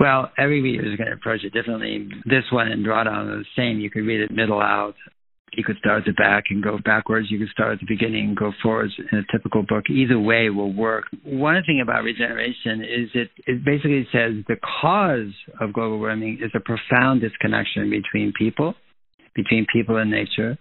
Well, 0.01 0.31
every 0.35 0.61
reader 0.61 0.91
is 0.91 0.97
going 0.97 1.09
to 1.09 1.13
approach 1.13 1.43
it 1.43 1.53
differently. 1.53 2.09
This 2.25 2.43
one 2.51 2.71
in 2.71 2.83
Drawdown 2.83 3.39
is 3.39 3.45
the 3.45 3.61
same. 3.61 3.79
You 3.79 3.91
could 3.91 4.01
read 4.01 4.19
it 4.19 4.31
middle 4.31 4.59
out. 4.59 4.95
You 5.53 5.63
could 5.63 5.77
start 5.77 5.99
at 5.99 6.05
the 6.05 6.13
back 6.13 6.45
and 6.49 6.63
go 6.63 6.79
backwards. 6.83 7.29
You 7.29 7.37
could 7.37 7.49
start 7.49 7.73
at 7.73 7.79
the 7.81 7.85
beginning 7.87 8.29
and 8.29 8.35
go 8.35 8.51
forwards 8.63 8.93
in 8.97 9.19
a 9.19 9.31
typical 9.31 9.61
book. 9.61 9.91
Either 9.91 10.19
way 10.19 10.49
will 10.49 10.73
work. 10.73 11.03
One 11.23 11.61
thing 11.67 11.81
about 11.83 12.03
regeneration 12.03 12.81
is 12.81 13.09
it, 13.13 13.29
it 13.45 13.63
basically 13.63 14.07
says 14.11 14.43
the 14.47 14.55
cause 14.81 15.33
of 15.59 15.71
global 15.71 15.99
warming 15.99 16.39
is 16.41 16.49
a 16.55 16.59
profound 16.59 17.21
disconnection 17.21 17.91
between 17.91 18.33
people, 18.35 18.73
between 19.35 19.67
people 19.71 19.97
and 19.97 20.09
nature, 20.09 20.57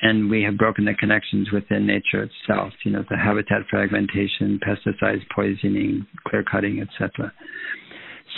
and 0.00 0.30
we 0.30 0.42
have 0.44 0.56
broken 0.56 0.86
the 0.86 0.94
connections 0.94 1.52
within 1.52 1.86
nature 1.86 2.22
itself. 2.22 2.72
You 2.86 2.92
know, 2.92 3.04
the 3.10 3.18
habitat 3.18 3.66
fragmentation, 3.68 4.58
pesticides 4.66 5.20
poisoning, 5.34 6.06
clear 6.26 6.42
cutting, 6.42 6.80
etc. 6.80 7.32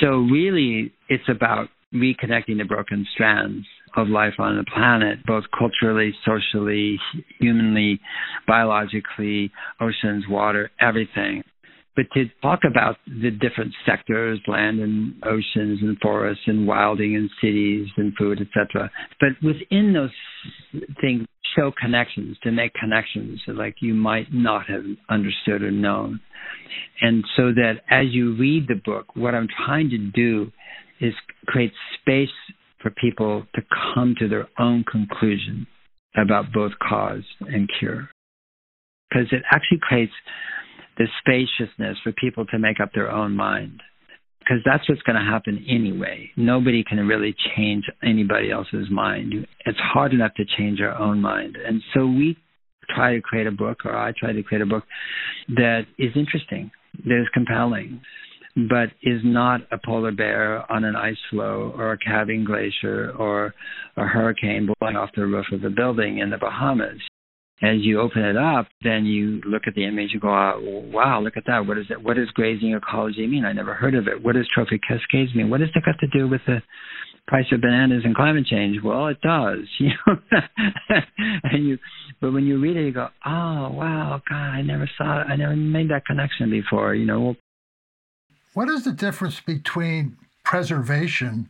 So 0.01 0.09
really, 0.31 0.93
it's 1.09 1.29
about 1.29 1.69
reconnecting 1.95 2.59
the 2.59 2.65
broken 2.65 3.07
strands 3.15 3.67
of 3.97 4.09
life 4.09 4.35
on 4.39 4.57
the 4.57 4.65
planet, 4.75 5.25
both 5.25 5.45
culturally, 5.57 6.13
socially, 6.25 6.99
humanly, 7.39 8.01
biologically, 8.47 9.53
oceans, 9.81 10.25
water, 10.29 10.71
everything 10.81 11.45
but 11.97 12.07
to 12.15 12.25
talk 12.43 12.61
about 12.69 12.97
the 13.07 13.31
different 13.31 13.73
sectors, 13.87 14.41
land 14.49 14.81
and 14.81 15.15
oceans 15.25 15.81
and 15.83 15.97
forests 16.03 16.43
and 16.47 16.67
wilding 16.67 17.15
and 17.15 17.31
cities 17.41 17.89
and 17.97 18.13
food, 18.17 18.41
etc. 18.41 18.91
But 19.21 19.31
within 19.43 19.93
those 19.93 20.83
things, 21.01 21.27
show 21.55 21.73
connections, 21.81 22.37
to 22.43 22.51
make 22.51 22.75
connections 22.75 23.41
that, 23.47 23.57
like 23.57 23.77
you 23.81 23.95
might 23.95 24.33
not 24.33 24.67
have 24.67 24.85
understood 25.09 25.63
or 25.63 25.71
known. 25.71 26.21
And 27.01 27.25
so 27.37 27.53
that 27.53 27.81
as 27.91 28.07
you 28.11 28.37
read 28.37 28.69
the 28.69 28.81
book, 28.85 29.15
what 29.15 29.35
I'm 29.35 29.49
trying 29.67 29.91
to 29.91 29.99
do 29.99 30.51
is 31.01 31.15
create 31.47 31.73
space 32.01 32.29
for 32.81 32.91
people 32.91 33.47
to 33.55 33.63
come 33.95 34.15
to 34.19 34.29
their 34.29 34.49
own 34.59 34.85
conclusion 34.91 35.67
about 36.17 36.53
both 36.53 36.73
cause 36.87 37.25
and 37.41 37.69
cure. 37.79 38.09
Because 39.11 39.29
it 39.33 39.43
actually 39.51 39.81
creates 39.81 40.13
the 40.97 41.07
spaciousness 41.21 41.99
for 42.03 42.13
people 42.13 42.47
to 42.47 42.59
make 42.59 42.81
up 42.81 42.91
their 42.95 43.11
own 43.11 43.35
mind. 43.35 43.81
Because 44.45 44.63
that's 44.65 44.87
what's 44.89 45.01
going 45.03 45.17
to 45.17 45.25
happen 45.25 45.65
anyway. 45.69 46.31
Nobody 46.37 46.85
can 46.85 46.99
really 47.07 47.35
change 47.57 47.85
anybody 48.03 48.51
else's 48.51 48.91
mind. 48.91 49.47
It's 49.65 49.79
hard 49.79 50.13
enough 50.13 50.35
to 50.35 50.45
change 50.59 50.81
our 50.83 50.95
own 50.99 51.21
mind. 51.21 51.57
And 51.57 51.81
so 51.95 52.07
we 52.07 52.37
try 52.95 53.15
to 53.15 53.23
create 53.23 53.47
a 53.47 53.53
book, 53.53 53.87
or 53.87 53.97
I 53.97 54.13
try 54.19 54.33
to 54.33 54.43
create 54.43 54.61
a 54.61 54.67
book 54.67 54.85
that 55.57 55.87
is 55.99 56.13
interesting, 56.15 56.71
that 57.07 57.21
is 57.23 57.29
compelling, 57.33 58.03
but 58.69 58.91
is 59.03 59.21
not 59.25 59.63
a 59.73 59.79
polar 59.83 60.13
bear 60.13 60.71
on 60.71 60.85
an 60.85 60.95
ice 60.95 61.17
floe 61.31 61.73
or 61.77 61.93
a 61.93 61.99
calving 61.99 62.45
glacier 62.45 63.13
or 63.19 63.55
a 63.97 64.05
hurricane 64.05 64.69
blowing 64.79 64.97
off 64.97 65.11
the 65.17 65.23
roof 65.23 65.47
of 65.53 65.65
a 65.65 65.71
building 65.71 66.19
in 66.19 66.29
the 66.29 66.39
Bahamas 66.39 67.01
as 67.63 67.79
you 67.81 68.01
open 68.01 68.23
it 68.23 68.37
up, 68.37 68.67
then 68.83 69.05
you 69.05 69.41
look 69.47 69.63
at 69.67 69.75
the 69.75 69.85
image 69.85 70.11
and 70.13 70.21
go, 70.21 70.29
oh, 70.29 70.85
wow, 70.93 71.21
look 71.21 71.37
at 71.37 71.45
that. 71.47 71.67
What 71.67 71.79
is 71.79 71.87
it? 71.89 72.03
What 72.03 72.17
does 72.17 72.29
grazing 72.31 72.75
ecology 72.75 73.27
mean? 73.27 73.45
I 73.45 73.53
never 73.53 73.75
heard 73.75 73.95
of 73.95 74.09
it. 74.09 74.23
What 74.23 74.35
does 74.35 74.49
trophic 74.53 74.81
cascades 74.87 75.35
mean? 75.35 75.51
What 75.51 75.61
does 75.61 75.71
that 75.75 75.85
got 75.85 75.99
to 76.01 76.09
do 76.09 76.29
with 76.29 76.41
the 76.47 76.63
price 77.27 77.47
of 77.53 77.61
bananas 77.61 78.03
and 78.05 78.15
climate 78.15 78.47
change? 78.47 78.83
Well, 78.83 79.07
it 79.07 79.21
does. 79.21 79.61
You 79.79 79.91
know, 80.07 80.17
and 81.45 81.67
you, 81.67 81.79
but 82.21 82.33
when 82.33 82.45
you 82.45 82.61
read 82.61 82.77
it, 82.77 82.87
you 82.87 82.93
go, 82.93 83.09
oh, 83.25 83.71
wow, 83.71 84.21
God, 84.29 84.37
I 84.37 84.63
never 84.63 84.89
saw 84.99 85.23
it. 85.23 85.27
I 85.29 85.37
never 85.37 85.57
made 85.57 85.91
that 85.91 86.07
connection 86.07 86.51
before. 86.51 86.95
You 86.95 87.07
know. 87.07 87.37
What 88.53 88.69
is 88.69 88.85
the 88.85 88.93
difference 88.93 89.41
between 89.41 90.17
preservation 90.45 91.49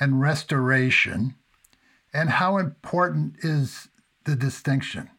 and 0.00 0.20
restoration, 0.20 1.34
and 2.12 2.30
how 2.30 2.58
important 2.58 3.34
is 3.42 3.88
the 4.24 4.36
distinction? 4.36 5.10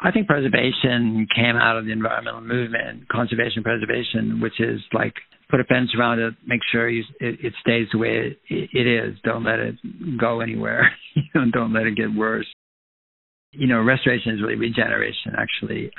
I 0.00 0.12
think 0.12 0.28
preservation 0.28 1.26
came 1.34 1.56
out 1.56 1.76
of 1.76 1.84
the 1.84 1.92
environmental 1.92 2.40
movement, 2.40 3.08
conservation 3.08 3.62
preservation, 3.62 4.40
which 4.40 4.60
is 4.60 4.80
like 4.92 5.14
put 5.50 5.60
a 5.60 5.64
fence 5.64 5.90
around 5.98 6.20
it, 6.20 6.34
make 6.46 6.60
sure 6.70 6.88
you, 6.88 7.02
it, 7.20 7.38
it 7.42 7.52
stays 7.60 7.88
the 7.92 7.98
way 7.98 8.36
it, 8.48 8.70
it 8.72 8.86
is. 8.86 9.16
Don't 9.24 9.44
let 9.44 9.58
it 9.58 9.74
go 10.18 10.40
anywhere. 10.40 10.92
you 11.14 11.22
know, 11.34 11.44
don't 11.52 11.72
let 11.72 11.86
it 11.86 11.96
get 11.96 12.14
worse. 12.14 12.46
You 13.52 13.66
know, 13.66 13.82
restoration 13.82 14.34
is 14.34 14.42
really 14.42 14.56
regeneration, 14.56 15.32
actually. 15.36 15.90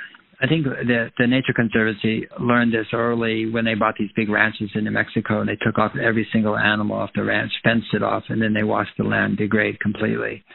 I 0.42 0.48
think 0.48 0.64
the 0.64 1.12
the 1.18 1.28
Nature 1.28 1.52
Conservancy 1.54 2.26
learned 2.40 2.74
this 2.74 2.88
early 2.94 3.50
when 3.50 3.66
they 3.66 3.74
bought 3.74 3.96
these 4.00 4.12
big 4.16 4.30
ranches 4.30 4.70
in 4.74 4.86
New 4.86 4.92
Mexico 4.92 5.42
and 5.42 5.50
they 5.50 5.58
took 5.58 5.78
off 5.78 5.92
every 6.02 6.26
single 6.32 6.58
animal 6.58 6.96
off 6.96 7.10
the 7.14 7.24
ranch, 7.24 7.52
fenced 7.62 7.94
it 7.94 8.04
off, 8.04 8.24
and 8.30 8.42
then 8.42 8.54
they 8.54 8.64
watched 8.64 8.96
the 8.98 9.04
land 9.04 9.36
degrade 9.36 9.82
completely 9.82 10.46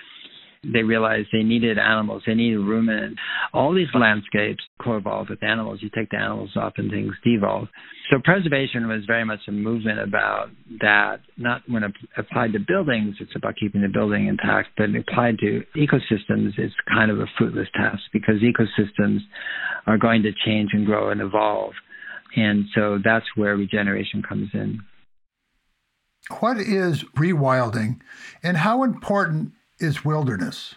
they 0.73 0.83
realized 0.83 1.28
they 1.33 1.42
needed 1.42 1.78
animals, 1.78 2.23
they 2.26 2.35
needed 2.35 2.59
ruminants. 2.59 3.21
All 3.52 3.75
these 3.75 3.88
landscapes 3.94 4.64
co-evolve 4.83 5.28
with 5.30 5.42
animals. 5.42 5.80
You 5.83 5.90
take 5.94 6.11
the 6.11 6.18
animals 6.18 6.50
off 6.56 6.75
and 6.76 6.90
things 6.90 7.14
devolve. 7.25 7.68
So 8.11 8.18
preservation 8.23 8.87
was 8.87 9.04
very 9.06 9.25
much 9.25 9.40
a 9.49 9.52
movement 9.52 10.00
about 10.00 10.50
that, 10.80 11.21
not 11.37 11.62
when 11.68 11.83
applied 12.16 12.52
to 12.52 12.59
buildings, 12.59 13.16
it's 13.21 13.35
about 13.35 13.56
keeping 13.56 13.83
the 13.83 13.88
building 13.88 14.26
intact, 14.28 14.68
but 14.76 14.94
applied 14.94 15.38
to 15.38 15.62
ecosystems, 15.76 16.59
it's 16.59 16.75
kind 16.88 17.11
of 17.11 17.18
a 17.21 17.26
fruitless 17.38 17.68
task 17.75 18.02
because 18.12 18.37
ecosystems 18.42 19.21
are 19.87 19.99
going 19.99 20.23
to 20.23 20.33
change 20.44 20.71
and 20.73 20.87
grow 20.87 21.11
and 21.11 21.21
evolve. 21.21 21.73
And 22.37 22.66
so 22.75 22.99
that's 23.02 23.26
where 23.37 23.56
regeneration 23.56 24.23
comes 24.23 24.50
in. 24.52 24.80
What 26.40 26.59
is 26.59 27.04
rewilding 27.16 28.00
and 28.42 28.56
how 28.56 28.83
important 28.83 29.52
is 29.78 30.04
wilderness? 30.04 30.75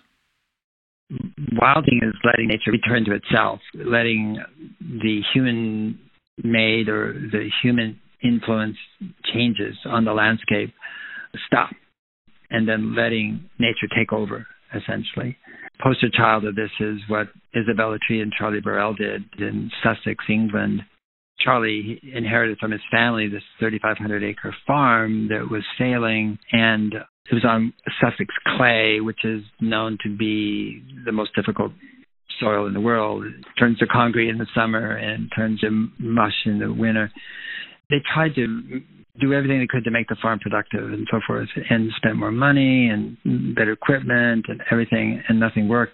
Wilding 1.54 2.02
is 2.04 2.14
letting 2.24 2.48
nature 2.48 2.72
return 2.72 3.06
to 3.06 3.14
itself, 3.14 3.62
letting 3.74 4.44
the 4.82 5.22
human 5.34 6.00
made 6.44 6.90
or 6.90 7.14
the 7.14 7.50
human 7.64 8.00
influence 8.24 8.78
changes 9.34 9.76
on 9.86 10.06
the 10.06 10.14
landscape 10.14 10.74
stop, 11.48 11.70
and 12.50 12.68
then 12.68 12.96
letting 12.96 13.50
nature 13.60 13.88
take 13.96 14.12
over, 14.12 14.46
essentially. 14.76 15.38
Poster 15.82 16.10
child 16.10 16.46
of 16.46 16.56
this 16.56 16.72
is 16.80 16.98
what 17.08 17.28
Isabella 17.56 17.98
Tree 18.06 18.22
and 18.22 18.34
Charlie 18.34 18.62
Burrell 18.62 18.94
did 18.94 19.24
in 19.38 19.72
Sussex, 19.84 20.26
England. 20.28 20.82
Charlie 21.40 22.02
inherited 22.04 22.58
from 22.58 22.72
his 22.72 22.82
family 22.90 23.28
this 23.28 23.44
3,500 23.60 24.24
acre 24.24 24.56
farm 24.66 25.28
that 25.30 25.50
was 25.50 25.64
failing, 25.78 26.40
and 26.52 26.96
it 27.30 27.34
was 27.34 27.46
on 27.46 27.74
Sussex 28.00 28.34
clay, 28.56 29.00
which 29.00 29.24
is 29.24 29.44
known 29.60 29.98
to 30.04 30.16
be 30.16 30.84
the 31.06 31.12
most 31.12 31.36
difficult 31.36 31.72
soil 32.40 32.68
in 32.68 32.74
the 32.74 32.82
world. 32.82 33.26
It 33.26 33.34
turns 33.60 33.78
to 33.80 33.88
concrete 33.88 34.30
in 34.30 34.38
the 34.38 34.48
summer 34.56 34.96
and 34.96 35.30
turns 35.36 35.60
to 35.62 35.90
mush 36.00 36.46
in 36.46 36.60
the 36.60 36.72
winter. 36.72 37.12
They 37.90 37.98
tried 38.14 38.36
to 38.36 38.82
do 39.20 39.34
everything 39.34 39.60
they 39.60 39.68
could 39.68 39.84
to 39.84 39.92
make 39.92 40.08
the 40.08 40.18
farm 40.22 40.40
productive 40.40 40.84
and 40.84 41.08
so 41.10 41.20
forth, 41.26 41.50
and 41.70 41.90
spent 41.98 42.18
more 42.18 42.32
money 42.32 42.90
and 42.90 43.56
better 43.56 43.72
equipment 43.72 44.46
and 44.48 44.62
everything, 44.72 45.22
and 45.28 45.40
nothing 45.40 45.68
worked. 45.68 45.94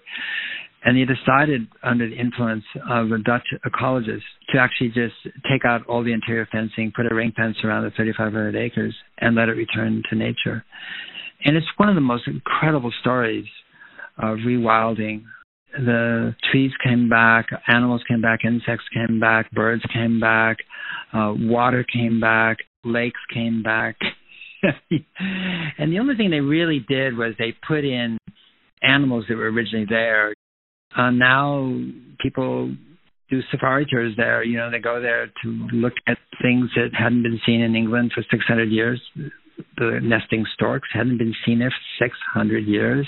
And 0.84 0.98
he 0.98 1.06
decided, 1.06 1.66
under 1.82 2.06
the 2.08 2.14
influence 2.14 2.64
of 2.90 3.10
a 3.10 3.18
Dutch 3.18 3.46
ecologist, 3.66 4.20
to 4.50 4.58
actually 4.58 4.88
just 4.88 5.14
take 5.50 5.64
out 5.64 5.86
all 5.86 6.04
the 6.04 6.12
interior 6.12 6.46
fencing, 6.52 6.92
put 6.94 7.10
a 7.10 7.14
ring 7.14 7.32
fence 7.34 7.56
around 7.64 7.84
the 7.84 7.90
3,500 7.92 8.54
acres, 8.54 8.94
and 9.18 9.34
let 9.34 9.48
it 9.48 9.52
return 9.52 10.02
to 10.10 10.16
nature. 10.16 10.62
And 11.44 11.56
it's 11.56 11.66
one 11.76 11.88
of 11.88 11.94
the 11.94 12.00
most 12.00 12.26
incredible 12.26 12.92
stories 13.00 13.46
of 14.18 14.38
rewilding. 14.38 15.24
The 15.72 16.34
trees 16.50 16.70
came 16.82 17.08
back, 17.08 17.48
animals 17.68 18.02
came 18.08 18.22
back, 18.22 18.40
insects 18.44 18.86
came 18.94 19.20
back, 19.20 19.50
birds 19.50 19.82
came 19.92 20.20
back, 20.20 20.58
uh, 21.12 21.34
water 21.36 21.84
came 21.84 22.20
back, 22.20 22.58
lakes 22.84 23.20
came 23.32 23.62
back. 23.62 23.96
and 25.78 25.92
the 25.92 25.98
only 25.98 26.16
thing 26.16 26.30
they 26.30 26.40
really 26.40 26.84
did 26.88 27.16
was 27.16 27.34
they 27.38 27.54
put 27.66 27.84
in 27.84 28.16
animals 28.82 29.24
that 29.28 29.36
were 29.36 29.50
originally 29.50 29.86
there. 29.88 30.32
Uh, 30.96 31.10
now 31.10 31.76
people 32.20 32.74
do 33.28 33.40
safari 33.50 33.84
tours 33.90 34.14
there. 34.16 34.44
You 34.44 34.58
know, 34.58 34.70
they 34.70 34.78
go 34.78 35.00
there 35.00 35.26
to 35.26 35.48
look 35.72 35.94
at 36.06 36.18
things 36.40 36.70
that 36.76 36.90
hadn't 36.96 37.24
been 37.24 37.40
seen 37.44 37.60
in 37.60 37.74
England 37.74 38.12
for 38.14 38.24
600 38.30 38.70
years 38.70 39.00
the 39.76 40.00
nesting 40.02 40.44
storks 40.54 40.88
hadn't 40.92 41.18
been 41.18 41.34
seen 41.44 41.58
there 41.58 41.70
for 41.70 42.06
600 42.06 42.66
years. 42.66 43.06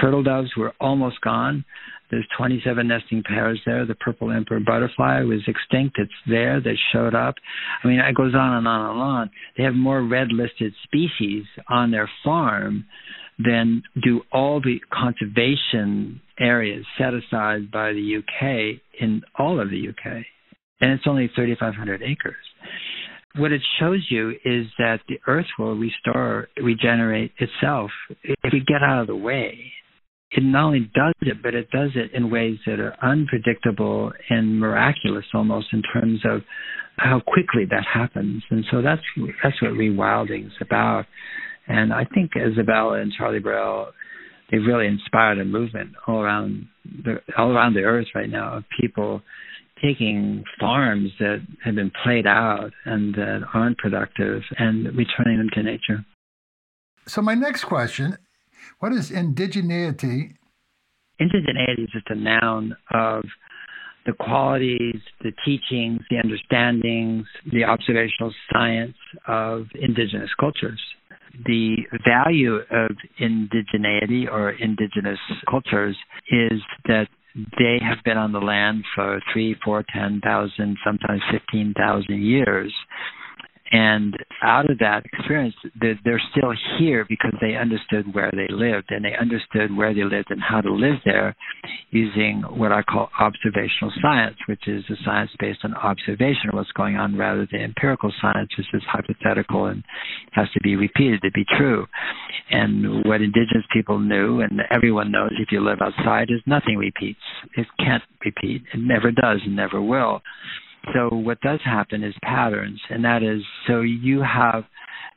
Turtle 0.00 0.22
doves 0.22 0.50
were 0.56 0.72
almost 0.80 1.20
gone. 1.20 1.64
There's 2.10 2.26
27 2.36 2.88
nesting 2.88 3.22
pairs 3.22 3.60
there. 3.64 3.86
The 3.86 3.94
purple 3.94 4.30
emperor 4.32 4.60
butterfly 4.60 5.22
was 5.22 5.42
extinct. 5.46 5.96
It's 5.98 6.12
there. 6.26 6.60
That 6.60 6.76
showed 6.92 7.14
up. 7.14 7.36
I 7.82 7.88
mean, 7.88 8.00
it 8.00 8.14
goes 8.14 8.34
on 8.34 8.54
and 8.54 8.66
on 8.66 8.90
and 8.90 9.00
on. 9.00 9.30
They 9.56 9.64
have 9.64 9.74
more 9.74 10.02
red 10.02 10.28
listed 10.32 10.74
species 10.84 11.44
on 11.68 11.90
their 11.90 12.10
farm 12.24 12.84
than 13.38 13.82
do 14.02 14.22
all 14.32 14.60
the 14.60 14.80
conservation 14.92 16.20
areas 16.38 16.84
set 16.98 17.14
aside 17.14 17.70
by 17.70 17.92
the 17.92 18.16
UK 18.18 18.80
in 19.00 19.22
all 19.38 19.60
of 19.60 19.70
the 19.70 19.88
UK. 19.88 20.24
And 20.80 20.92
it's 20.92 21.04
only 21.06 21.30
3,500 21.34 22.02
acres 22.02 22.36
what 23.36 23.52
it 23.52 23.62
shows 23.78 24.06
you 24.10 24.30
is 24.44 24.66
that 24.78 25.00
the 25.08 25.18
earth 25.26 25.46
will 25.58 25.76
restore, 25.76 26.48
regenerate 26.62 27.32
itself 27.38 27.90
if 28.24 28.52
we 28.52 28.60
get 28.60 28.82
out 28.82 29.02
of 29.02 29.06
the 29.06 29.16
way. 29.16 29.72
It 30.32 30.44
not 30.44 30.66
only 30.66 30.90
does 30.94 31.14
it, 31.22 31.42
but 31.42 31.54
it 31.54 31.70
does 31.70 31.90
it 31.94 32.12
in 32.14 32.30
ways 32.30 32.58
that 32.66 32.78
are 32.78 32.94
unpredictable 33.02 34.12
and 34.28 34.60
miraculous 34.60 35.24
almost 35.34 35.68
in 35.72 35.82
terms 35.92 36.20
of 36.24 36.42
how 36.98 37.20
quickly 37.20 37.64
that 37.68 37.84
happens. 37.92 38.42
And 38.50 38.64
so 38.70 38.80
that's 38.82 39.02
that's 39.42 39.60
what 39.60 39.72
rewilding 39.72 40.46
is 40.46 40.52
about. 40.60 41.06
And 41.66 41.92
I 41.92 42.04
think 42.04 42.32
Isabella 42.36 43.00
and 43.00 43.12
Charlie 43.12 43.40
Burrell, 43.40 43.92
they've 44.50 44.64
really 44.64 44.86
inspired 44.86 45.38
a 45.38 45.44
movement 45.44 45.90
all 46.06 46.20
around 46.20 46.66
the 47.04 47.16
all 47.36 47.50
around 47.50 47.74
the 47.74 47.82
earth 47.82 48.06
right 48.14 48.30
now 48.30 48.58
of 48.58 48.64
people 48.80 49.22
taking 49.82 50.44
farms 50.58 51.10
that 51.18 51.40
have 51.64 51.74
been 51.74 51.92
played 52.02 52.26
out 52.26 52.72
and 52.84 53.14
that 53.14 53.42
aren't 53.54 53.78
productive 53.78 54.42
and 54.58 54.86
returning 54.96 55.38
them 55.38 55.48
to 55.54 55.62
nature. 55.62 56.04
So, 57.06 57.22
my 57.22 57.34
next 57.34 57.64
question 57.64 58.18
what 58.78 58.92
is 58.92 59.10
indigeneity? 59.10 60.34
Indigeneity 61.20 61.84
is 61.84 61.90
just 61.92 62.08
a 62.08 62.14
noun 62.14 62.76
of 62.92 63.24
the 64.06 64.12
qualities, 64.12 65.00
the 65.22 65.32
teachings, 65.44 66.00
the 66.10 66.16
understandings, 66.16 67.24
the 67.52 67.64
observational 67.64 68.32
science 68.50 68.96
of 69.26 69.66
indigenous 69.74 70.30
cultures. 70.38 70.80
The 71.44 71.76
value 72.04 72.56
of 72.56 72.90
indigeneity 73.20 74.30
or 74.30 74.50
indigenous 74.50 75.18
cultures 75.48 75.96
is 76.30 76.60
that 76.86 77.08
they 77.34 77.78
have 77.82 77.98
been 78.04 78.18
on 78.18 78.32
the 78.32 78.40
land 78.40 78.84
for 78.94 79.20
three, 79.32 79.56
four, 79.64 79.84
ten 79.94 80.20
thousand, 80.22 80.76
sometimes 80.84 81.22
fifteen 81.30 81.74
thousand 81.76 82.22
years. 82.22 82.72
And 83.72 84.16
out 84.42 84.68
of 84.68 84.78
that 84.78 85.04
experience, 85.06 85.54
they're 85.80 86.22
still 86.32 86.52
here 86.78 87.06
because 87.08 87.34
they 87.40 87.54
understood 87.54 88.12
where 88.12 88.30
they 88.32 88.52
lived 88.52 88.90
and 88.90 89.04
they 89.04 89.14
understood 89.20 89.76
where 89.76 89.94
they 89.94 90.02
lived 90.02 90.30
and 90.30 90.40
how 90.42 90.60
to 90.60 90.72
live 90.72 90.96
there 91.04 91.36
using 91.90 92.42
what 92.48 92.72
I 92.72 92.82
call 92.82 93.10
observational 93.20 93.92
science, 94.02 94.36
which 94.48 94.66
is 94.66 94.82
a 94.90 94.96
science 95.04 95.30
based 95.38 95.60
on 95.62 95.74
observation 95.74 96.48
of 96.48 96.54
what's 96.54 96.72
going 96.72 96.96
on 96.96 97.16
rather 97.16 97.46
than 97.50 97.60
empirical 97.60 98.12
science, 98.20 98.50
which 98.58 98.66
is 98.74 98.82
hypothetical 98.90 99.66
and 99.66 99.84
has 100.32 100.50
to 100.54 100.60
be 100.62 100.74
repeated 100.74 101.22
to 101.22 101.30
be 101.30 101.44
true. 101.56 101.86
And 102.50 103.04
what 103.04 103.22
indigenous 103.22 103.64
people 103.72 104.00
knew, 104.00 104.40
and 104.40 104.62
everyone 104.72 105.12
knows 105.12 105.30
if 105.38 105.52
you 105.52 105.60
live 105.64 105.78
outside, 105.80 106.30
is 106.30 106.40
nothing 106.44 106.76
repeats. 106.76 107.20
It 107.56 107.68
can't 107.78 108.02
repeat. 108.24 108.62
It 108.74 108.80
never 108.80 109.12
does 109.12 109.40
and 109.44 109.54
never 109.54 109.80
will. 109.80 110.22
So 110.94 111.08
what 111.14 111.40
does 111.40 111.60
happen 111.64 112.02
is 112.02 112.14
patterns, 112.22 112.80
and 112.88 113.04
that 113.04 113.22
is 113.22 113.42
so 113.66 113.80
you 113.82 114.22
have 114.22 114.64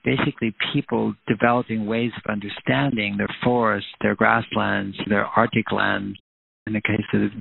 basically 0.04 0.54
people 0.74 1.14
developing 1.28 1.86
ways 1.86 2.12
of 2.18 2.32
understanding 2.32 3.16
their 3.18 3.34
forests, 3.44 3.90
their 4.02 4.16
grasslands, 4.16 4.98
their 5.08 5.26
Arctic 5.26 5.72
lands, 5.72 6.20
in 6.68 6.74
the 6.74 6.82
case 6.82 7.06
of 7.14 7.32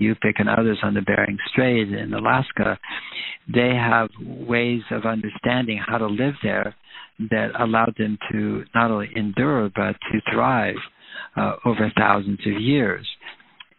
Yupik 0.00 0.34
and 0.38 0.48
others 0.48 0.78
on 0.82 0.94
the 0.94 1.02
Bering 1.02 1.38
Strait 1.50 1.92
in 1.92 2.14
Alaska, 2.14 2.78
they 3.52 3.74
have 3.74 4.08
ways 4.20 4.82
of 4.90 5.04
understanding 5.04 5.80
how 5.86 5.98
to 5.98 6.06
live 6.06 6.34
there 6.42 6.74
that 7.30 7.50
allowed 7.60 7.94
them 7.98 8.16
to 8.32 8.64
not 8.74 8.90
only 8.90 9.10
endure 9.14 9.70
but 9.74 9.96
to 10.10 10.20
thrive 10.32 10.76
uh, 11.36 11.56
over 11.64 11.92
thousands 11.96 12.40
of 12.46 12.60
years. 12.60 13.06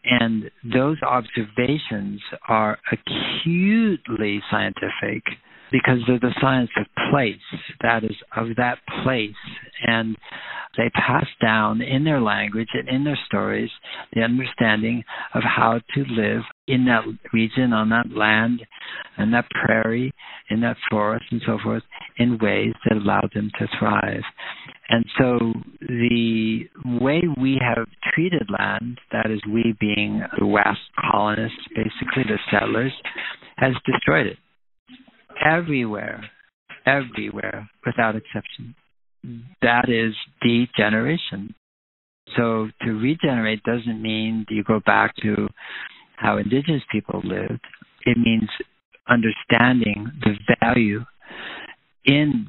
And 0.04 0.50
those 0.64 0.98
observations 1.04 2.22
are 2.48 2.80
acutely 2.92 4.42
scientific 4.50 5.24
because 5.72 6.00
they're 6.06 6.20
the 6.20 6.36
science 6.42 6.70
of 6.78 6.86
place, 7.12 7.38
that 7.82 8.04
is, 8.04 8.16
of 8.36 8.48
that 8.58 8.80
place. 9.04 9.36
And 9.86 10.18
they 10.78 10.90
pass 10.90 11.26
down 11.42 11.82
in 11.82 12.04
their 12.04 12.22
language 12.22 12.70
and 12.74 12.90
in 12.90 13.04
their 13.04 13.20
stories 13.26 13.70
the 14.14 14.22
understanding 14.22 15.04
of 15.34 15.44
how 15.44 15.80
to 15.94 16.04
live 16.10 16.42
in 16.68 16.86
that 16.86 17.04
region, 17.34 17.74
on 17.74 17.90
that 17.90 18.12
land, 18.16 18.62
in 19.18 19.32
that 19.32 19.46
prairie, 19.50 20.14
in 20.50 20.62
that 20.62 20.78
forest, 20.90 21.26
and 21.32 21.42
so 21.46 21.58
forth, 21.64 21.84
in 22.18 22.38
ways 22.38 22.74
that 22.86 22.98
allow 22.98 23.22
them 23.34 23.52
to 23.60 23.68
thrive. 23.80 24.22
And 24.90 25.06
so 25.18 25.54
the 25.82 26.66
way 26.86 27.22
we 27.40 27.60
have 27.62 27.88
treated 28.14 28.48
land, 28.50 29.00
that 29.12 29.32
is, 29.32 29.42
we 29.52 29.76
being 29.80 30.22
the 30.40 30.46
West 30.46 30.80
colonists, 31.12 31.58
basically 31.76 32.24
the 32.24 32.40
settlers, 32.52 32.94
has 33.58 33.74
destroyed 33.86 34.28
it 34.28 34.38
everywhere, 35.46 36.30
everywhere, 36.86 37.70
without 37.86 38.16
exception. 38.16 38.76
That 39.62 39.90
is 39.90 40.14
degeneration. 40.42 41.56
So 42.38 42.70
to 42.84 42.92
regenerate 42.92 43.64
doesn't 43.64 44.02
mean 44.02 44.46
you 44.50 44.64
go 44.64 44.80
back 44.86 45.16
to 45.18 45.48
how 46.22 46.38
indigenous 46.38 46.84
people 46.92 47.22
lived. 47.24 47.62
It 48.06 48.18
means 48.18 48.50
understanding 49.08 50.12
the 50.22 50.38
value 50.62 51.04
in 52.06 52.48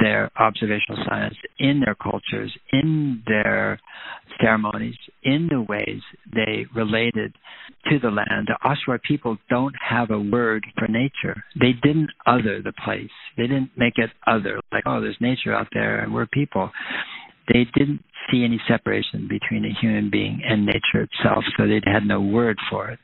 their 0.00 0.30
observational 0.38 1.04
science, 1.06 1.34
in 1.58 1.80
their 1.84 1.94
cultures, 1.94 2.52
in 2.72 3.22
their 3.26 3.78
ceremonies, 4.40 4.96
in 5.22 5.48
the 5.50 5.60
ways 5.60 6.00
they 6.34 6.64
related 6.74 7.34
to 7.90 7.98
the 7.98 8.08
land. 8.08 8.48
The 8.48 8.58
Oshawa 8.64 9.02
people 9.02 9.36
don't 9.50 9.74
have 9.78 10.10
a 10.10 10.18
word 10.18 10.64
for 10.78 10.88
nature. 10.88 11.44
They 11.60 11.72
didn't 11.82 12.10
other 12.26 12.62
the 12.62 12.72
place. 12.84 13.10
They 13.36 13.46
didn't 13.46 13.70
make 13.76 13.98
it 13.98 14.10
other, 14.26 14.60
like, 14.72 14.84
oh, 14.86 15.00
there's 15.00 15.16
nature 15.20 15.54
out 15.54 15.68
there 15.72 16.00
and 16.00 16.14
we're 16.14 16.26
people. 16.26 16.70
They 17.52 17.66
didn't 17.76 18.02
see 18.30 18.44
any 18.44 18.60
separation 18.66 19.28
between 19.28 19.64
a 19.64 19.80
human 19.80 20.10
being 20.10 20.40
and 20.46 20.64
nature 20.64 21.06
itself, 21.06 21.44
so 21.56 21.66
they 21.66 21.80
had 21.84 22.06
no 22.06 22.20
word 22.20 22.58
for 22.70 22.88
it 22.90 22.98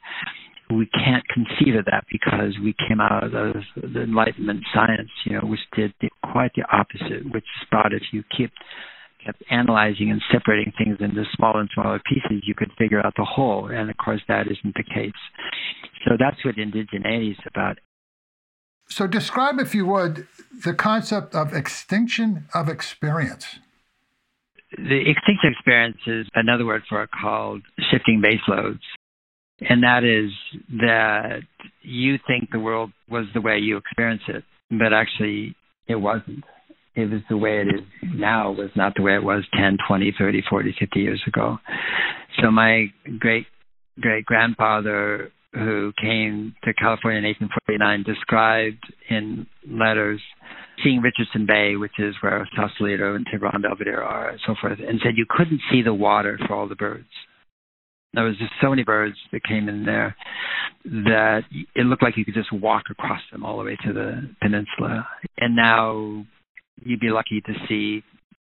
we 0.70 0.87
can't 0.87 1.26
conceive 1.29 1.74
of 1.74 1.85
that 1.87 2.05
because 2.11 2.55
we 2.62 2.74
came 2.88 3.00
out 3.00 3.24
of 3.24 3.33
the 3.33 4.03
Enlightenment 4.03 4.62
science, 4.72 5.11
you 5.24 5.33
know, 5.33 5.46
which 5.46 5.61
did 5.74 5.92
the, 6.00 6.09
quite 6.33 6.53
the 6.55 6.62
opposite, 6.72 7.31
which 7.33 7.44
thought 7.70 7.92
if 7.92 8.03
you 8.12 8.22
kept 8.37 8.55
kept 9.24 9.42
analyzing 9.50 10.11
and 10.11 10.22
separating 10.33 10.72
things 10.79 10.96
into 10.98 11.24
smaller 11.37 11.61
and 11.61 11.68
smaller 11.74 12.00
pieces, 12.09 12.42
you 12.46 12.55
could 12.55 12.70
figure 12.79 13.05
out 13.05 13.12
the 13.18 13.24
whole. 13.24 13.66
And 13.70 13.90
of 13.90 13.96
course, 13.98 14.22
that 14.29 14.46
isn't 14.46 14.74
the 14.74 14.83
case. 14.83 15.12
So 16.07 16.16
that's 16.18 16.42
what 16.42 16.57
indigeneity 16.57 17.33
is 17.33 17.37
about. 17.46 17.79
So, 18.88 19.07
describe, 19.07 19.61
if 19.61 19.74
you 19.74 19.87
would, 19.87 20.26
the 20.64 20.72
concept 20.72 21.35
of 21.35 21.53
extinction 21.53 22.46
of 22.55 22.68
experience. 22.68 23.59
The 24.77 25.01
extinction 25.11 25.53
experience 25.53 25.99
is 26.07 26.27
another 26.35 26.65
word 26.65 26.83
for 26.89 27.03
it 27.03 27.11
called 27.21 27.63
shifting 27.91 28.23
baselines 28.23 28.81
and 29.69 29.83
that 29.83 30.05
is 30.05 30.31
that 30.81 31.43
you 31.83 32.19
think 32.27 32.51
the 32.51 32.59
world 32.59 32.93
was 33.09 33.27
the 33.35 33.41
way 33.41 33.59
you 33.59 33.77
experience 33.77 34.23
it, 34.29 34.45
but 34.71 34.93
actually 34.93 35.55
it 35.87 35.97
wasn't. 35.97 36.45
It 36.95 37.11
was 37.11 37.21
the 37.29 37.37
way 37.37 37.61
it 37.61 37.69
is 37.69 37.81
now 38.03 38.51
was 38.51 38.71
not 38.75 38.95
the 38.97 39.03
way 39.03 39.15
it 39.15 39.23
was 39.23 39.45
10, 39.55 39.79
20, 39.87 40.15
30, 40.19 40.43
40, 40.49 40.77
50 40.79 41.01
years 41.01 41.23
ago. 41.27 41.59
So 42.43 42.51
my 42.51 42.87
great 43.19 43.47
great 44.01 44.25
grandfather 44.25 45.31
who 45.53 45.93
came 46.01 46.55
to 46.65 46.73
California 46.75 47.19
in 47.19 47.25
1849 47.25 48.03
described 48.03 48.93
in 49.09 49.47
letters 49.69 50.21
seeing 50.83 51.01
Richardson 51.01 51.47
Bay, 51.47 51.77
which 51.77 51.99
is 51.99 52.14
where 52.21 52.49
Sausalito 52.57 53.14
and 53.14 53.27
Tiburon 53.27 53.62
Belvedere 53.62 54.03
are, 54.03 54.31
and 54.31 54.40
so 54.47 54.55
forth, 54.61 54.79
and 54.79 55.01
said 55.03 55.16
you 55.16 55.27
couldn't 55.29 55.61
see 55.71 55.83
the 55.83 55.95
water 55.95 56.38
for 56.47 56.55
all 56.55 56.69
the 56.69 56.75
birds. 56.75 57.09
There 58.12 58.25
was 58.25 58.37
just 58.38 58.53
so 58.61 58.71
many 58.71 58.83
birds 58.83 59.16
that 59.33 59.45
came 59.45 59.69
in 59.69 59.85
there 59.85 60.16
that 60.85 61.43
it 61.77 61.87
looked 61.87 62.03
like 62.03 62.16
you 62.16 62.25
could 62.25 62.35
just 62.35 62.53
walk 62.53 62.85
across 62.90 63.21
them 63.31 63.45
all 63.45 63.59
the 63.59 63.64
way 63.64 63.77
to 63.87 63.93
the 63.93 64.29
peninsula. 64.43 65.07
And 65.38 65.55
now 65.55 66.25
you'd 66.83 67.01
be 67.01 67.11
lucky 67.11 67.40
to 67.43 67.53
see 67.69 68.03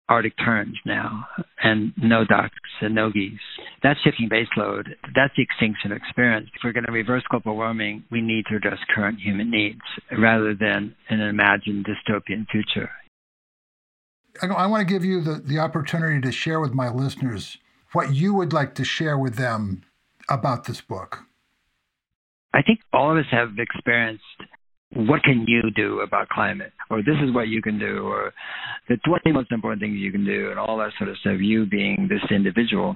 Arctic 0.10 0.34
terns 0.44 0.78
now, 0.86 1.26
and 1.64 1.94
no 1.98 2.26
ducks 2.26 2.54
and 2.82 2.94
no 2.94 3.10
geese. 3.10 3.40
That's 3.82 4.00
shifting 4.02 4.30
baseline. 4.30 4.84
That's 5.16 5.34
the 5.38 5.44
extinction 5.44 5.92
experience. 5.92 6.50
If 6.54 6.62
we're 6.64 6.74
going 6.74 6.86
to 6.86 6.92
reverse 6.92 7.24
global 7.30 7.56
warming, 7.56 8.04
we 8.12 8.22
need 8.22 8.46
to 8.48 8.58
address 8.58 8.80
current 8.94 9.20
human 9.20 9.50
needs 9.50 9.82
rather 10.12 10.54
than 10.54 10.96
an 11.10 11.22
imagined 11.22 11.86
dystopian 11.86 12.46
future. 12.50 12.92
I 14.42 14.68
want 14.68 14.88
to 14.88 14.94
give 14.94 15.06
you 15.06 15.22
the, 15.22 15.36
the 15.36 15.60
opportunity 15.60 16.20
to 16.22 16.32
share 16.32 16.60
with 16.60 16.74
my 16.74 16.90
listeners 16.90 17.58
what 17.94 18.14
you 18.14 18.34
would 18.34 18.52
like 18.52 18.76
to 18.76 18.84
share 18.84 19.18
with 19.18 19.36
them 19.36 19.84
about 20.30 20.66
this 20.66 20.82
book. 20.82 21.20
I 22.54 22.62
think 22.62 22.80
all 22.92 23.12
of 23.12 23.18
us 23.18 23.32
have 23.32 23.58
experienced 23.58 24.24
what 24.96 25.24
can 25.24 25.46
you 25.48 25.62
do 25.76 26.02
about 26.02 26.30
climate 26.30 26.72
or 26.90 27.02
this 27.02 27.16
is 27.24 27.34
what 27.34 27.48
you 27.48 27.62
can 27.62 27.80
do 27.80 28.08
or 28.08 28.34
the 28.90 28.98
20 29.06 29.32
most 29.32 29.52
important 29.52 29.82
things 29.82 29.98
you 29.98 30.12
can 30.12 30.26
do 30.26 30.50
and 30.50 30.60
all 30.60 30.78
that 30.78 30.92
sort 30.98 31.10
of 31.10 31.18
stuff 31.18 31.38
you 31.40 31.66
being 31.66 32.08
this 32.10 32.22
individual 32.32 32.96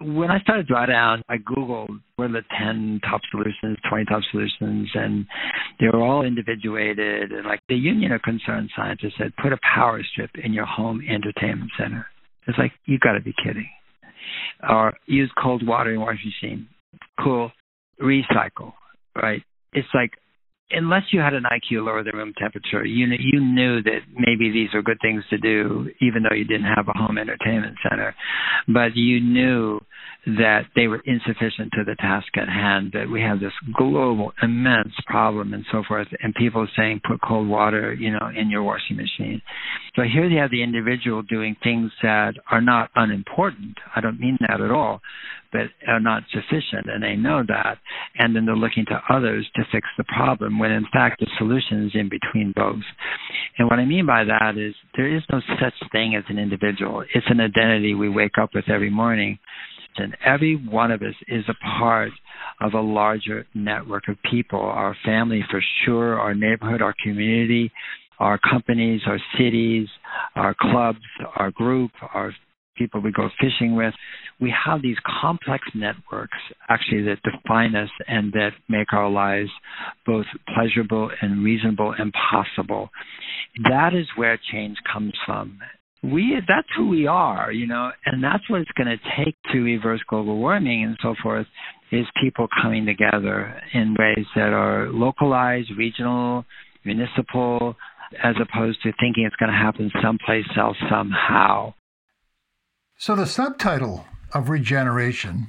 when 0.00 0.30
i 0.30 0.38
started 0.40 0.66
drawdown 0.68 1.20
i 1.28 1.36
googled 1.38 2.00
what 2.16 2.26
are 2.30 2.32
the 2.32 2.42
10 2.58 3.00
top 3.08 3.20
solutions 3.30 3.76
20 3.88 4.04
top 4.06 4.22
solutions 4.30 4.88
and 4.94 5.26
they 5.80 5.86
were 5.86 6.02
all 6.02 6.24
individuated 6.24 7.32
and 7.32 7.46
like 7.46 7.60
the 7.68 7.74
union 7.74 8.12
of 8.12 8.22
concerned 8.22 8.70
scientists 8.76 9.14
said 9.18 9.32
put 9.42 9.52
a 9.52 9.58
power 9.74 10.00
strip 10.12 10.30
in 10.42 10.52
your 10.52 10.66
home 10.66 11.00
entertainment 11.08 11.70
center 11.78 12.06
it's 12.46 12.58
like 12.58 12.72
you 12.86 12.98
got 12.98 13.12
to 13.12 13.20
be 13.20 13.34
kidding 13.44 13.68
or 14.68 14.94
use 15.06 15.30
cold 15.40 15.66
water 15.66 15.92
in 15.92 16.00
washing 16.00 16.32
machine. 16.42 16.68
Cool. 17.22 17.50
Recycle, 18.00 18.72
right? 19.20 19.42
It's 19.72 19.88
like 19.94 20.12
unless 20.74 21.02
you 21.12 21.20
had 21.20 21.34
an 21.34 21.44
IQ 21.44 21.84
lower 21.84 22.02
than 22.02 22.16
room 22.16 22.32
temperature, 22.38 22.84
you 22.84 23.06
you 23.18 23.40
knew 23.40 23.82
that 23.82 24.00
maybe 24.14 24.50
these 24.50 24.68
are 24.74 24.82
good 24.82 24.98
things 25.00 25.24
to 25.30 25.38
do, 25.38 25.90
even 26.00 26.22
though 26.22 26.34
you 26.34 26.44
didn't 26.44 26.72
have 26.74 26.88
a 26.88 26.98
home 26.98 27.18
entertainment 27.18 27.76
center. 27.88 28.14
But 28.68 28.96
you 28.96 29.20
knew 29.20 29.80
that 30.24 30.62
they 30.76 30.86
were 30.86 31.02
insufficient 31.04 31.72
to 31.72 31.84
the 31.84 31.96
task 31.96 32.28
at 32.36 32.48
hand. 32.48 32.92
That 32.92 33.08
we 33.10 33.20
have 33.22 33.40
this 33.40 33.52
global, 33.76 34.32
immense 34.42 34.94
problem, 35.06 35.52
and 35.52 35.64
so 35.72 35.82
forth. 35.86 36.08
And 36.22 36.34
people 36.34 36.66
saying, 36.76 37.00
put 37.06 37.20
cold 37.26 37.48
water, 37.48 37.92
you 37.92 38.10
know, 38.10 38.30
in 38.36 38.50
your 38.50 38.62
washing 38.62 38.96
machine. 38.96 39.42
So 39.96 40.02
here 40.02 40.26
you 40.26 40.38
have 40.38 40.50
the 40.50 40.62
individual 40.62 41.22
doing 41.22 41.56
things 41.62 41.90
that 42.02 42.34
are 42.50 42.60
not 42.60 42.90
unimportant. 42.94 43.78
I 43.94 44.00
don't 44.00 44.20
mean 44.20 44.38
that 44.40 44.60
at 44.60 44.70
all, 44.70 45.00
but 45.52 45.68
are 45.86 46.00
not 46.00 46.22
sufficient, 46.32 46.86
and 46.86 47.02
they 47.02 47.14
know 47.14 47.42
that. 47.46 47.78
And 48.16 48.34
then 48.34 48.46
they're 48.46 48.56
looking 48.56 48.86
to 48.86 49.00
others 49.08 49.48
to 49.54 49.62
fix 49.70 49.86
the 49.96 50.04
problem, 50.04 50.58
when 50.58 50.72
in 50.72 50.86
fact 50.92 51.20
the 51.20 51.26
solution 51.38 51.86
is 51.86 51.92
in 51.94 52.08
between 52.08 52.52
both. 52.56 52.82
And 53.58 53.68
what 53.68 53.78
I 53.78 53.84
mean 53.84 54.06
by 54.06 54.24
that 54.24 54.56
is 54.56 54.74
there 54.96 55.14
is 55.14 55.22
no 55.30 55.40
such 55.60 55.74
thing 55.92 56.16
as 56.16 56.24
an 56.28 56.38
individual. 56.38 57.04
It's 57.14 57.26
an 57.28 57.40
identity 57.40 57.94
we 57.94 58.08
wake 58.08 58.38
up 58.40 58.50
with 58.54 58.68
every 58.68 58.90
morning. 58.90 59.38
And 59.96 60.16
every 60.24 60.56
one 60.56 60.90
of 60.90 61.02
us 61.02 61.14
is 61.28 61.44
a 61.48 61.78
part 61.78 62.12
of 62.62 62.72
a 62.72 62.80
larger 62.80 63.46
network 63.54 64.08
of 64.08 64.16
people 64.30 64.60
our 64.60 64.96
family, 65.04 65.44
for 65.50 65.62
sure, 65.84 66.18
our 66.18 66.34
neighborhood, 66.34 66.80
our 66.80 66.94
community, 67.04 67.70
our 68.18 68.38
companies, 68.38 69.02
our 69.06 69.18
cities, 69.36 69.88
our 70.34 70.54
clubs, 70.58 71.00
our 71.36 71.50
group, 71.50 71.90
our 72.14 72.32
people 72.76 73.00
we 73.00 73.12
go 73.12 73.28
fishing 73.40 73.76
with. 73.76 73.94
We 74.40 74.52
have 74.64 74.82
these 74.82 74.96
complex 75.20 75.64
networks 75.74 76.38
actually 76.68 77.02
that 77.02 77.18
define 77.22 77.74
us 77.74 77.90
and 78.06 78.32
that 78.32 78.50
make 78.68 78.92
our 78.92 79.10
lives 79.10 79.50
both 80.06 80.26
pleasurable 80.54 81.10
and 81.20 81.44
reasonable 81.44 81.94
and 81.96 82.12
possible. 82.30 82.90
That 83.68 83.94
is 83.94 84.06
where 84.16 84.38
change 84.52 84.76
comes 84.92 85.12
from. 85.26 85.58
We 86.02 86.34
that's 86.48 86.68
who 86.76 86.88
we 86.88 87.06
are, 87.06 87.52
you 87.52 87.68
know, 87.68 87.92
and 88.04 88.24
that's 88.24 88.48
what 88.50 88.60
it's 88.62 88.70
going 88.72 88.88
to 88.88 89.24
take 89.24 89.36
to 89.52 89.60
reverse 89.60 90.00
global 90.08 90.36
warming 90.38 90.82
and 90.82 90.96
so 91.00 91.14
forth 91.22 91.46
is 91.92 92.06
people 92.20 92.48
coming 92.60 92.86
together 92.86 93.54
in 93.72 93.94
ways 93.96 94.26
that 94.34 94.52
are 94.52 94.88
localized, 94.88 95.70
regional, 95.76 96.44
municipal, 96.84 97.76
as 98.22 98.34
opposed 98.40 98.82
to 98.82 98.92
thinking 98.98 99.24
it's 99.24 99.36
going 99.36 99.52
to 99.52 99.56
happen 99.56 99.90
someplace 100.02 100.46
else 100.56 100.76
somehow. 100.90 101.72
So, 103.04 103.16
the 103.16 103.26
subtitle 103.26 104.04
of 104.32 104.48
Regeneration 104.48 105.48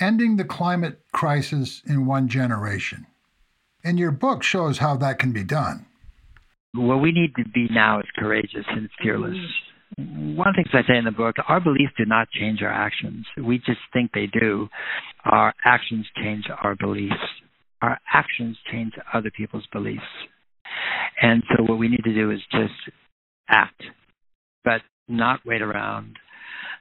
Ending 0.00 0.38
the 0.38 0.44
Climate 0.44 1.02
Crisis 1.12 1.82
in 1.86 2.06
One 2.06 2.28
Generation. 2.28 3.06
And 3.84 3.98
your 3.98 4.10
book 4.10 4.42
shows 4.42 4.78
how 4.78 4.96
that 4.96 5.18
can 5.18 5.32
be 5.32 5.44
done. 5.44 5.84
What 6.72 7.02
we 7.02 7.12
need 7.12 7.34
to 7.36 7.44
be 7.50 7.68
now 7.70 7.98
is 7.98 8.06
courageous 8.16 8.64
and 8.68 8.88
fearless. 9.02 9.36
One 9.98 10.48
of 10.48 10.54
the 10.56 10.62
things 10.62 10.70
I 10.72 10.90
say 10.90 10.96
in 10.96 11.04
the 11.04 11.10
book, 11.10 11.36
our 11.46 11.60
beliefs 11.60 11.92
do 11.98 12.06
not 12.06 12.30
change 12.30 12.62
our 12.62 12.72
actions. 12.72 13.26
We 13.36 13.58
just 13.58 13.80
think 13.92 14.12
they 14.14 14.26
do. 14.26 14.70
Our 15.26 15.52
actions 15.66 16.06
change 16.16 16.46
our 16.62 16.74
beliefs. 16.74 17.12
Our 17.82 17.98
actions 18.14 18.56
change 18.72 18.94
other 19.12 19.30
people's 19.30 19.66
beliefs. 19.74 20.00
And 21.20 21.42
so 21.50 21.64
what 21.64 21.78
we 21.78 21.88
need 21.88 22.04
to 22.04 22.14
do 22.14 22.30
is 22.30 22.40
just 22.50 22.72
act, 23.46 23.82
but 24.64 24.80
not 25.06 25.40
wait 25.44 25.60
around, 25.60 26.16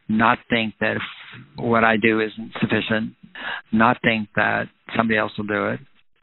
not 0.07 0.39
think 0.49 0.75
that 0.79 0.97
what 1.55 1.83
I 1.83 1.97
do 1.97 2.19
isn't 2.19 2.53
sufficient, 2.59 3.15
not 3.71 3.97
think 4.01 4.29
that 4.35 4.69
somebody 4.95 5.17
else 5.17 5.31
will 5.37 5.45
do 5.45 5.67
it. 5.69 5.79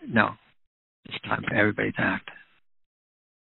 No, 0.07 0.31
it's 1.05 1.21
time 1.25 1.45
for 1.47 1.55
everybody 1.55 1.93
to 1.93 2.01
act. 2.01 2.31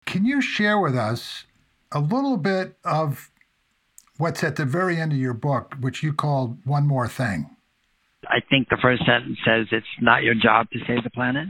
Can 0.05 0.25
you 0.25 0.41
share 0.41 0.79
with 0.79 0.95
us 0.95 1.45
a 1.91 1.99
little 1.99 2.37
bit 2.37 2.77
of 2.83 3.31
what's 4.17 4.43
at 4.43 4.55
the 4.55 4.65
very 4.65 4.99
end 4.99 5.11
of 5.11 5.17
your 5.17 5.33
book, 5.33 5.75
which 5.79 6.03
you 6.03 6.13
called 6.13 6.57
One 6.65 6.87
More 6.87 7.07
Thing? 7.07 7.49
I 8.27 8.41
think 8.49 8.69
the 8.69 8.77
first 8.81 9.05
sentence 9.05 9.37
says 9.45 9.67
it's 9.71 9.85
not 10.01 10.23
your 10.23 10.35
job 10.35 10.69
to 10.71 10.79
save 10.87 11.03
the 11.03 11.09
planet. 11.09 11.49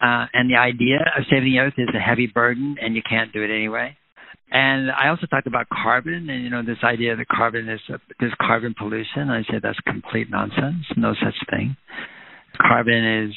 Uh, 0.00 0.26
and 0.32 0.48
the 0.48 0.56
idea 0.56 0.98
of 1.16 1.24
saving 1.28 1.52
the 1.52 1.58
earth 1.58 1.74
is 1.76 1.88
a 1.94 1.98
heavy 1.98 2.26
burden, 2.26 2.76
and 2.80 2.94
you 2.94 3.02
can't 3.08 3.32
do 3.32 3.42
it 3.42 3.50
anyway. 3.50 3.96
And 4.50 4.90
I 4.90 5.08
also 5.08 5.26
talked 5.26 5.46
about 5.46 5.66
carbon, 5.68 6.30
and 6.30 6.42
you 6.42 6.50
know 6.50 6.62
this 6.62 6.78
idea 6.82 7.14
that 7.16 7.28
carbon 7.28 7.68
is 7.68 7.80
there's 8.18 8.32
carbon 8.40 8.74
pollution. 8.78 9.28
I 9.28 9.42
said 9.50 9.60
that's 9.62 9.78
complete 9.86 10.30
nonsense. 10.30 10.84
No 10.96 11.14
such 11.14 11.34
thing. 11.50 11.76
Carbon 12.60 13.26
is 13.28 13.34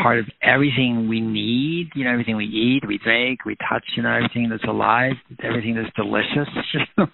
part 0.00 0.18
of 0.20 0.26
everything 0.40 1.08
we 1.08 1.20
need. 1.20 1.90
You 1.94 2.04
know, 2.04 2.12
everything 2.12 2.36
we 2.36 2.46
eat, 2.46 2.86
we 2.86 2.98
drink, 2.98 3.44
we 3.44 3.56
touch. 3.68 3.84
You 3.96 4.04
know, 4.04 4.12
everything 4.12 4.48
that's 4.50 4.64
alive, 4.64 5.14
everything 5.42 5.74
that's 5.74 5.94
delicious. 5.96 6.48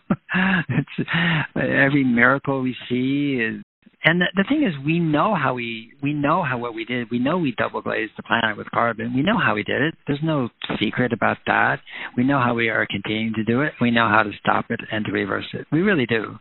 it's, 0.69 1.09
every 1.57 2.05
miracle 2.05 2.61
we 2.61 2.77
see 2.89 3.41
is 3.43 3.63
and 4.05 4.21
the, 4.21 4.27
the 4.37 4.45
thing 4.49 4.63
is, 4.63 4.75
we 4.85 5.01
know 5.01 5.35
how 5.35 5.55
we 5.55 5.93
we 6.03 6.13
know 6.13 6.43
how 6.43 6.59
what 6.59 6.75
we 6.75 6.85
did. 6.85 7.11
We 7.11 7.19
know 7.19 7.39
we 7.39 7.53
double 7.59 7.83
glazed 7.83 8.13
the 8.17 8.23
planet 8.23 8.57
with 8.57 8.71
carbon. 8.71 9.15
We 9.15 9.23
know 9.23 9.39
how 9.39 9.55
we 9.55 9.65
did 9.65 9.83
it. 9.83 9.95
There's 10.07 10.23
no 10.23 10.51
secret 10.81 11.13
about 11.13 11.39
that. 11.47 11.81
We 12.17 12.23
know 12.23 12.39
how 12.39 12.55
we 12.55 12.69
are 12.69 12.87
continuing 12.89 13.35
to 13.35 13.45
do 13.45 13.63
it. 13.63 13.73
We 13.81 13.91
know 13.91 14.09
how 14.09 14.23
to 14.23 14.31
stop 14.41 14.67
it 14.71 14.81
and 14.93 15.05
to 15.05 15.13
reverse 15.13 15.49
it. 15.53 15.67
We 15.73 15.81
really 15.81 16.07
do. 16.07 16.39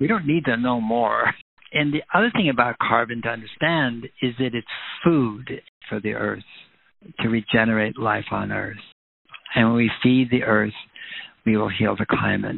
We 0.00 0.08
don't 0.08 0.26
need 0.26 0.44
to 0.46 0.56
know 0.56 0.80
more. 0.80 1.32
And 1.72 1.92
the 1.92 2.02
other 2.12 2.30
thing 2.34 2.48
about 2.48 2.78
carbon 2.78 3.22
to 3.22 3.28
understand 3.28 4.06
is 4.20 4.34
that 4.38 4.54
it's 4.54 4.66
food 5.04 5.62
for 5.88 6.00
the 6.00 6.14
earth 6.14 6.44
to 7.20 7.28
regenerate 7.28 7.98
life 7.98 8.26
on 8.32 8.50
earth. 8.50 8.76
And 9.54 9.68
when 9.68 9.76
we 9.76 9.90
feed 10.02 10.30
the 10.30 10.42
earth, 10.42 10.74
we 11.46 11.56
will 11.56 11.68
heal 11.68 11.96
the 11.96 12.06
climate. 12.06 12.56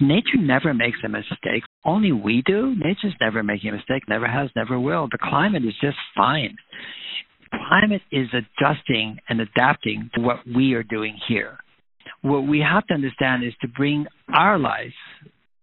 Nature 0.00 0.38
never 0.38 0.72
makes 0.72 0.98
a 1.04 1.08
mistake. 1.08 1.64
Only 1.84 2.12
we 2.12 2.42
do. 2.46 2.74
Nature's 2.76 3.14
never 3.20 3.42
making 3.42 3.70
a 3.70 3.76
mistake, 3.76 4.04
never 4.08 4.26
has, 4.26 4.50
never 4.54 4.78
will. 4.78 5.08
The 5.10 5.18
climate 5.18 5.64
is 5.64 5.74
just 5.80 5.96
fine. 6.16 6.56
Climate 7.68 8.02
is 8.10 8.28
adjusting 8.32 9.18
and 9.28 9.40
adapting 9.40 10.10
to 10.14 10.20
what 10.20 10.38
we 10.46 10.74
are 10.74 10.84
doing 10.84 11.18
here. 11.28 11.58
What 12.22 12.46
we 12.46 12.60
have 12.60 12.86
to 12.86 12.94
understand 12.94 13.44
is 13.44 13.52
to 13.62 13.68
bring 13.68 14.06
our 14.32 14.58
lives 14.58 14.94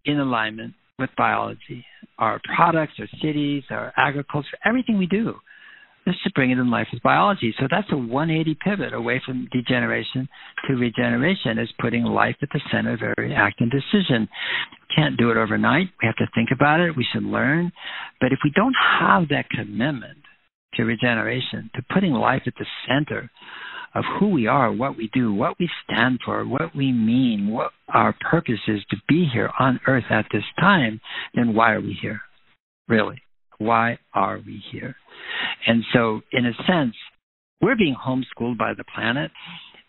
in 0.05 0.19
alignment 0.19 0.73
with 0.99 1.10
biology, 1.17 1.86
our 2.17 2.41
products, 2.55 2.93
our 2.99 3.08
cities, 3.21 3.63
our 3.69 3.93
agriculture, 3.95 4.58
everything 4.65 4.97
we 4.97 5.08
do 5.08 5.36
is 6.10 6.22
to 6.24 6.32
bring 6.32 6.52
it 6.52 6.58
in 6.58 6.69
life 6.69 6.88
with 6.91 7.02
biology. 7.04 7.54
So 7.60 7.67
that's 7.69 7.88
a 7.91 7.98
180 7.98 8.58
pivot 8.63 8.93
away 8.93 9.22
from 9.26 9.48
degeneration 9.52 10.28
to 10.67 10.76
regeneration 10.76 11.58
is 11.60 11.69
putting 11.80 12.04
life 12.04 12.36
at 12.41 12.50
the 12.52 12.62
center 12.72 12.93
of 12.93 13.02
every 13.02 13.34
act 13.34 13.62
and 13.62 13.72
decision. 13.72 14.28
Can't 14.95 15.17
do 15.17 15.32
it 15.32 15.38
overnight. 15.38 15.89
We 16.02 16.08
have 16.08 16.15
to 16.17 16.28
think 16.34 16.50
about 16.54 16.80
it. 16.80 16.95
We 16.95 17.08
should 17.12 17.24
learn. 17.24 17.72
But 18.19 18.32
if 18.32 18.39
we 18.43 18.52
don't 18.56 18.76
have 19.00 19.30
that 19.30 19.50
commitment 19.50 20.17
to 20.76 20.84
regeneration, 20.84 21.69
to 21.76 21.82
putting 21.93 22.13
life 22.13 22.43
at 22.45 22.54
the 22.58 22.65
center 22.88 23.30
of 23.95 24.04
who 24.19 24.30
we 24.30 24.48
are, 24.48 24.72
what 24.72 24.98
we 24.98 25.10
do, 25.13 25.34
what 25.34 25.58
we 25.60 25.69
stand 25.84 26.19
for, 26.24 26.45
what 26.45 26.76
we 26.76 26.91
mean, 26.91 27.50
what 27.50 27.72
our 27.93 28.15
purpose 28.30 28.60
is 28.67 28.82
to 28.89 28.98
be 29.08 29.28
here 29.32 29.50
on 29.60 29.80
earth 29.88 30.06
at 30.10 30.26
this 30.32 30.43
time, 30.60 31.02
then 31.34 31.54
why 31.56 31.74
are 31.74 31.82
we 31.82 31.98
here? 32.00 32.22
Really? 32.88 33.22
Why 33.60 34.00
are 34.13 34.39
we 34.43 34.63
here? 34.72 34.95
And 35.67 35.84
so, 35.93 36.22
in 36.32 36.45
a 36.45 36.54
sense, 36.65 36.95
we're 37.62 37.76
being 37.76 37.95
homeschooled 37.95 38.58
by 38.58 38.74
the 38.74 38.84
planet. 38.95 39.32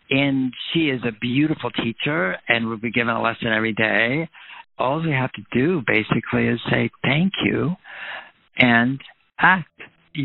And 0.09 0.51
she 0.73 0.89
is 0.89 1.01
a 1.05 1.17
beautiful 1.19 1.71
teacher 1.71 2.35
and 2.49 2.67
we'll 2.67 2.77
be 2.77 2.91
given 2.91 3.13
a 3.13 3.21
lesson 3.21 3.47
every 3.47 3.73
day. 3.73 4.29
All 4.77 5.01
we 5.01 5.11
have 5.11 5.31
to 5.33 5.41
do 5.53 5.81
basically 5.87 6.47
is 6.47 6.59
say 6.69 6.89
thank 7.01 7.31
you 7.45 7.71
and 8.57 8.99
act. 9.39 9.69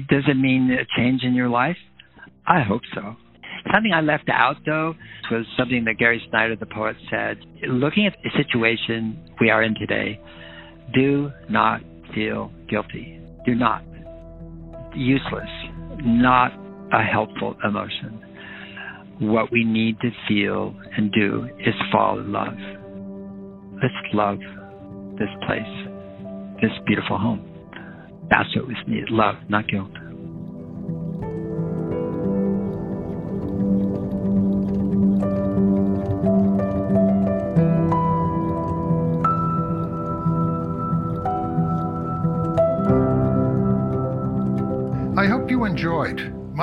Does 0.08 0.24
it 0.26 0.36
mean 0.36 0.72
a 0.72 0.84
change 1.00 1.22
in 1.22 1.34
your 1.34 1.48
life? 1.48 1.76
I 2.46 2.62
hope 2.62 2.82
so. 2.94 3.16
Something 3.72 3.92
I 3.92 4.00
left 4.00 4.28
out, 4.28 4.56
though, 4.64 4.94
was 5.30 5.44
something 5.56 5.84
that 5.84 5.98
Gary 5.98 6.22
Snyder, 6.30 6.56
the 6.56 6.66
poet, 6.66 6.96
said. 7.10 7.38
Looking 7.68 8.06
at 8.06 8.16
the 8.22 8.30
situation 8.36 9.18
we 9.40 9.50
are 9.50 9.62
in 9.62 9.74
today, 9.74 10.20
do 10.94 11.30
not 11.48 11.80
feel 12.14 12.52
guilty. 12.68 13.20
Do 13.46 13.54
not 13.54 13.82
useless, 14.94 15.48
not 16.00 16.52
a 16.92 17.02
helpful 17.02 17.56
emotion. 17.64 18.22
What 19.20 19.50
we 19.52 19.64
need 19.64 19.98
to 20.00 20.10
feel 20.28 20.74
and 20.96 21.12
do 21.12 21.48
is 21.60 21.74
fall 21.92 22.18
in 22.18 22.32
love. 22.32 22.56
Let's 23.82 23.94
love 24.12 24.38
this 25.18 25.28
place, 25.46 26.60
this 26.60 26.70
beautiful 26.86 27.18
home. 27.18 27.44
That's 28.30 28.54
what 28.56 28.66
we 28.66 28.76
need 28.86 29.10
love, 29.10 29.36
not 29.48 29.68
guilt. 29.68 29.90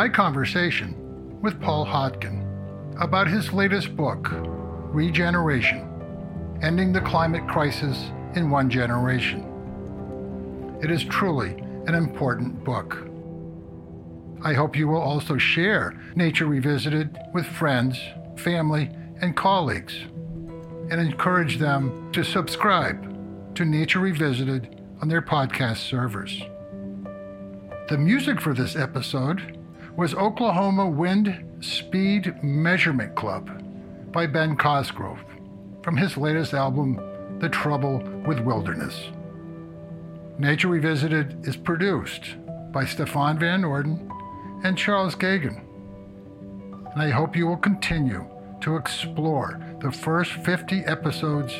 My 0.04 0.10
conversation 0.10 1.40
with 1.42 1.62
Paul 1.62 1.86
Hawken 1.86 2.44
about 3.02 3.26
his 3.26 3.54
latest 3.54 3.96
book, 3.96 4.28
Regeneration 4.34 5.88
Ending 6.62 6.92
the 6.92 7.00
Climate 7.00 7.48
Crisis 7.48 8.12
in 8.36 8.50
One 8.50 8.70
Generation. 8.70 9.46
It 10.84 10.92
is 10.92 11.06
truly 11.06 11.52
an 11.88 11.96
important 11.96 12.66
book. 12.66 13.08
I 14.44 14.52
hope 14.52 14.76
you 14.76 14.90
will 14.90 15.00
also 15.00 15.38
share 15.38 15.98
Nature 16.18 16.48
Revisited 16.48 17.18
with 17.34 17.46
friends, 17.46 17.98
family, 18.36 18.92
and 19.22 19.38
colleagues, 19.38 19.96
and 20.92 21.00
encourage 21.00 21.60
them 21.60 22.12
to 22.12 22.26
subscribe 22.26 23.56
to 23.56 23.64
Nature 23.64 24.00
Revisited 24.00 24.82
on 25.02 25.08
their 25.08 25.22
podcast 25.22 25.78
servers. 25.78 26.44
The 27.88 27.98
music 27.98 28.42
for 28.42 28.54
this 28.54 28.76
episode 28.76 29.63
was 29.96 30.16
Oklahoma 30.16 30.90
Wind 30.90 31.64
Speed 31.64 32.44
Measurement 32.44 33.16
Club 33.16 33.62
by 34.12 34.26
Ben 34.26 34.58
Cosgrove 34.58 35.24
from 35.84 35.96
his 35.96 36.18
latest 36.18 36.56
album, 36.56 37.00
The 37.40 37.50
Trouble 37.50 38.00
with 38.26 38.40
Wilderness. 38.40 39.12
Nature 40.40 40.70
Revisited 40.70 41.48
is 41.48 41.56
produced 41.56 42.38
by 42.72 42.86
Stefan 42.86 43.38
Van 43.38 43.62
Norden 43.62 44.12
and 44.64 44.76
Charles 44.76 45.14
Geoghegan. 45.14 45.64
And 46.94 47.02
I 47.02 47.12
hope 47.12 47.36
you 47.36 47.46
will 47.46 47.58
continue 47.58 48.28
to 48.62 48.76
explore 48.78 49.62
the 49.80 49.92
first 49.92 50.32
50 50.32 50.80
episodes 50.86 51.54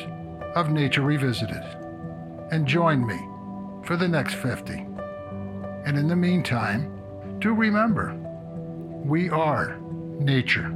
of 0.56 0.70
Nature 0.70 1.02
Revisited 1.02 1.62
and 2.50 2.66
join 2.66 3.06
me 3.06 3.20
for 3.84 3.96
the 3.96 4.08
next 4.08 4.34
50. 4.34 4.84
And 5.86 5.96
in 5.96 6.08
the 6.08 6.16
meantime, 6.16 6.90
do 7.38 7.52
remember, 7.52 8.18
we 9.04 9.28
are 9.28 9.78
nature. 10.18 10.70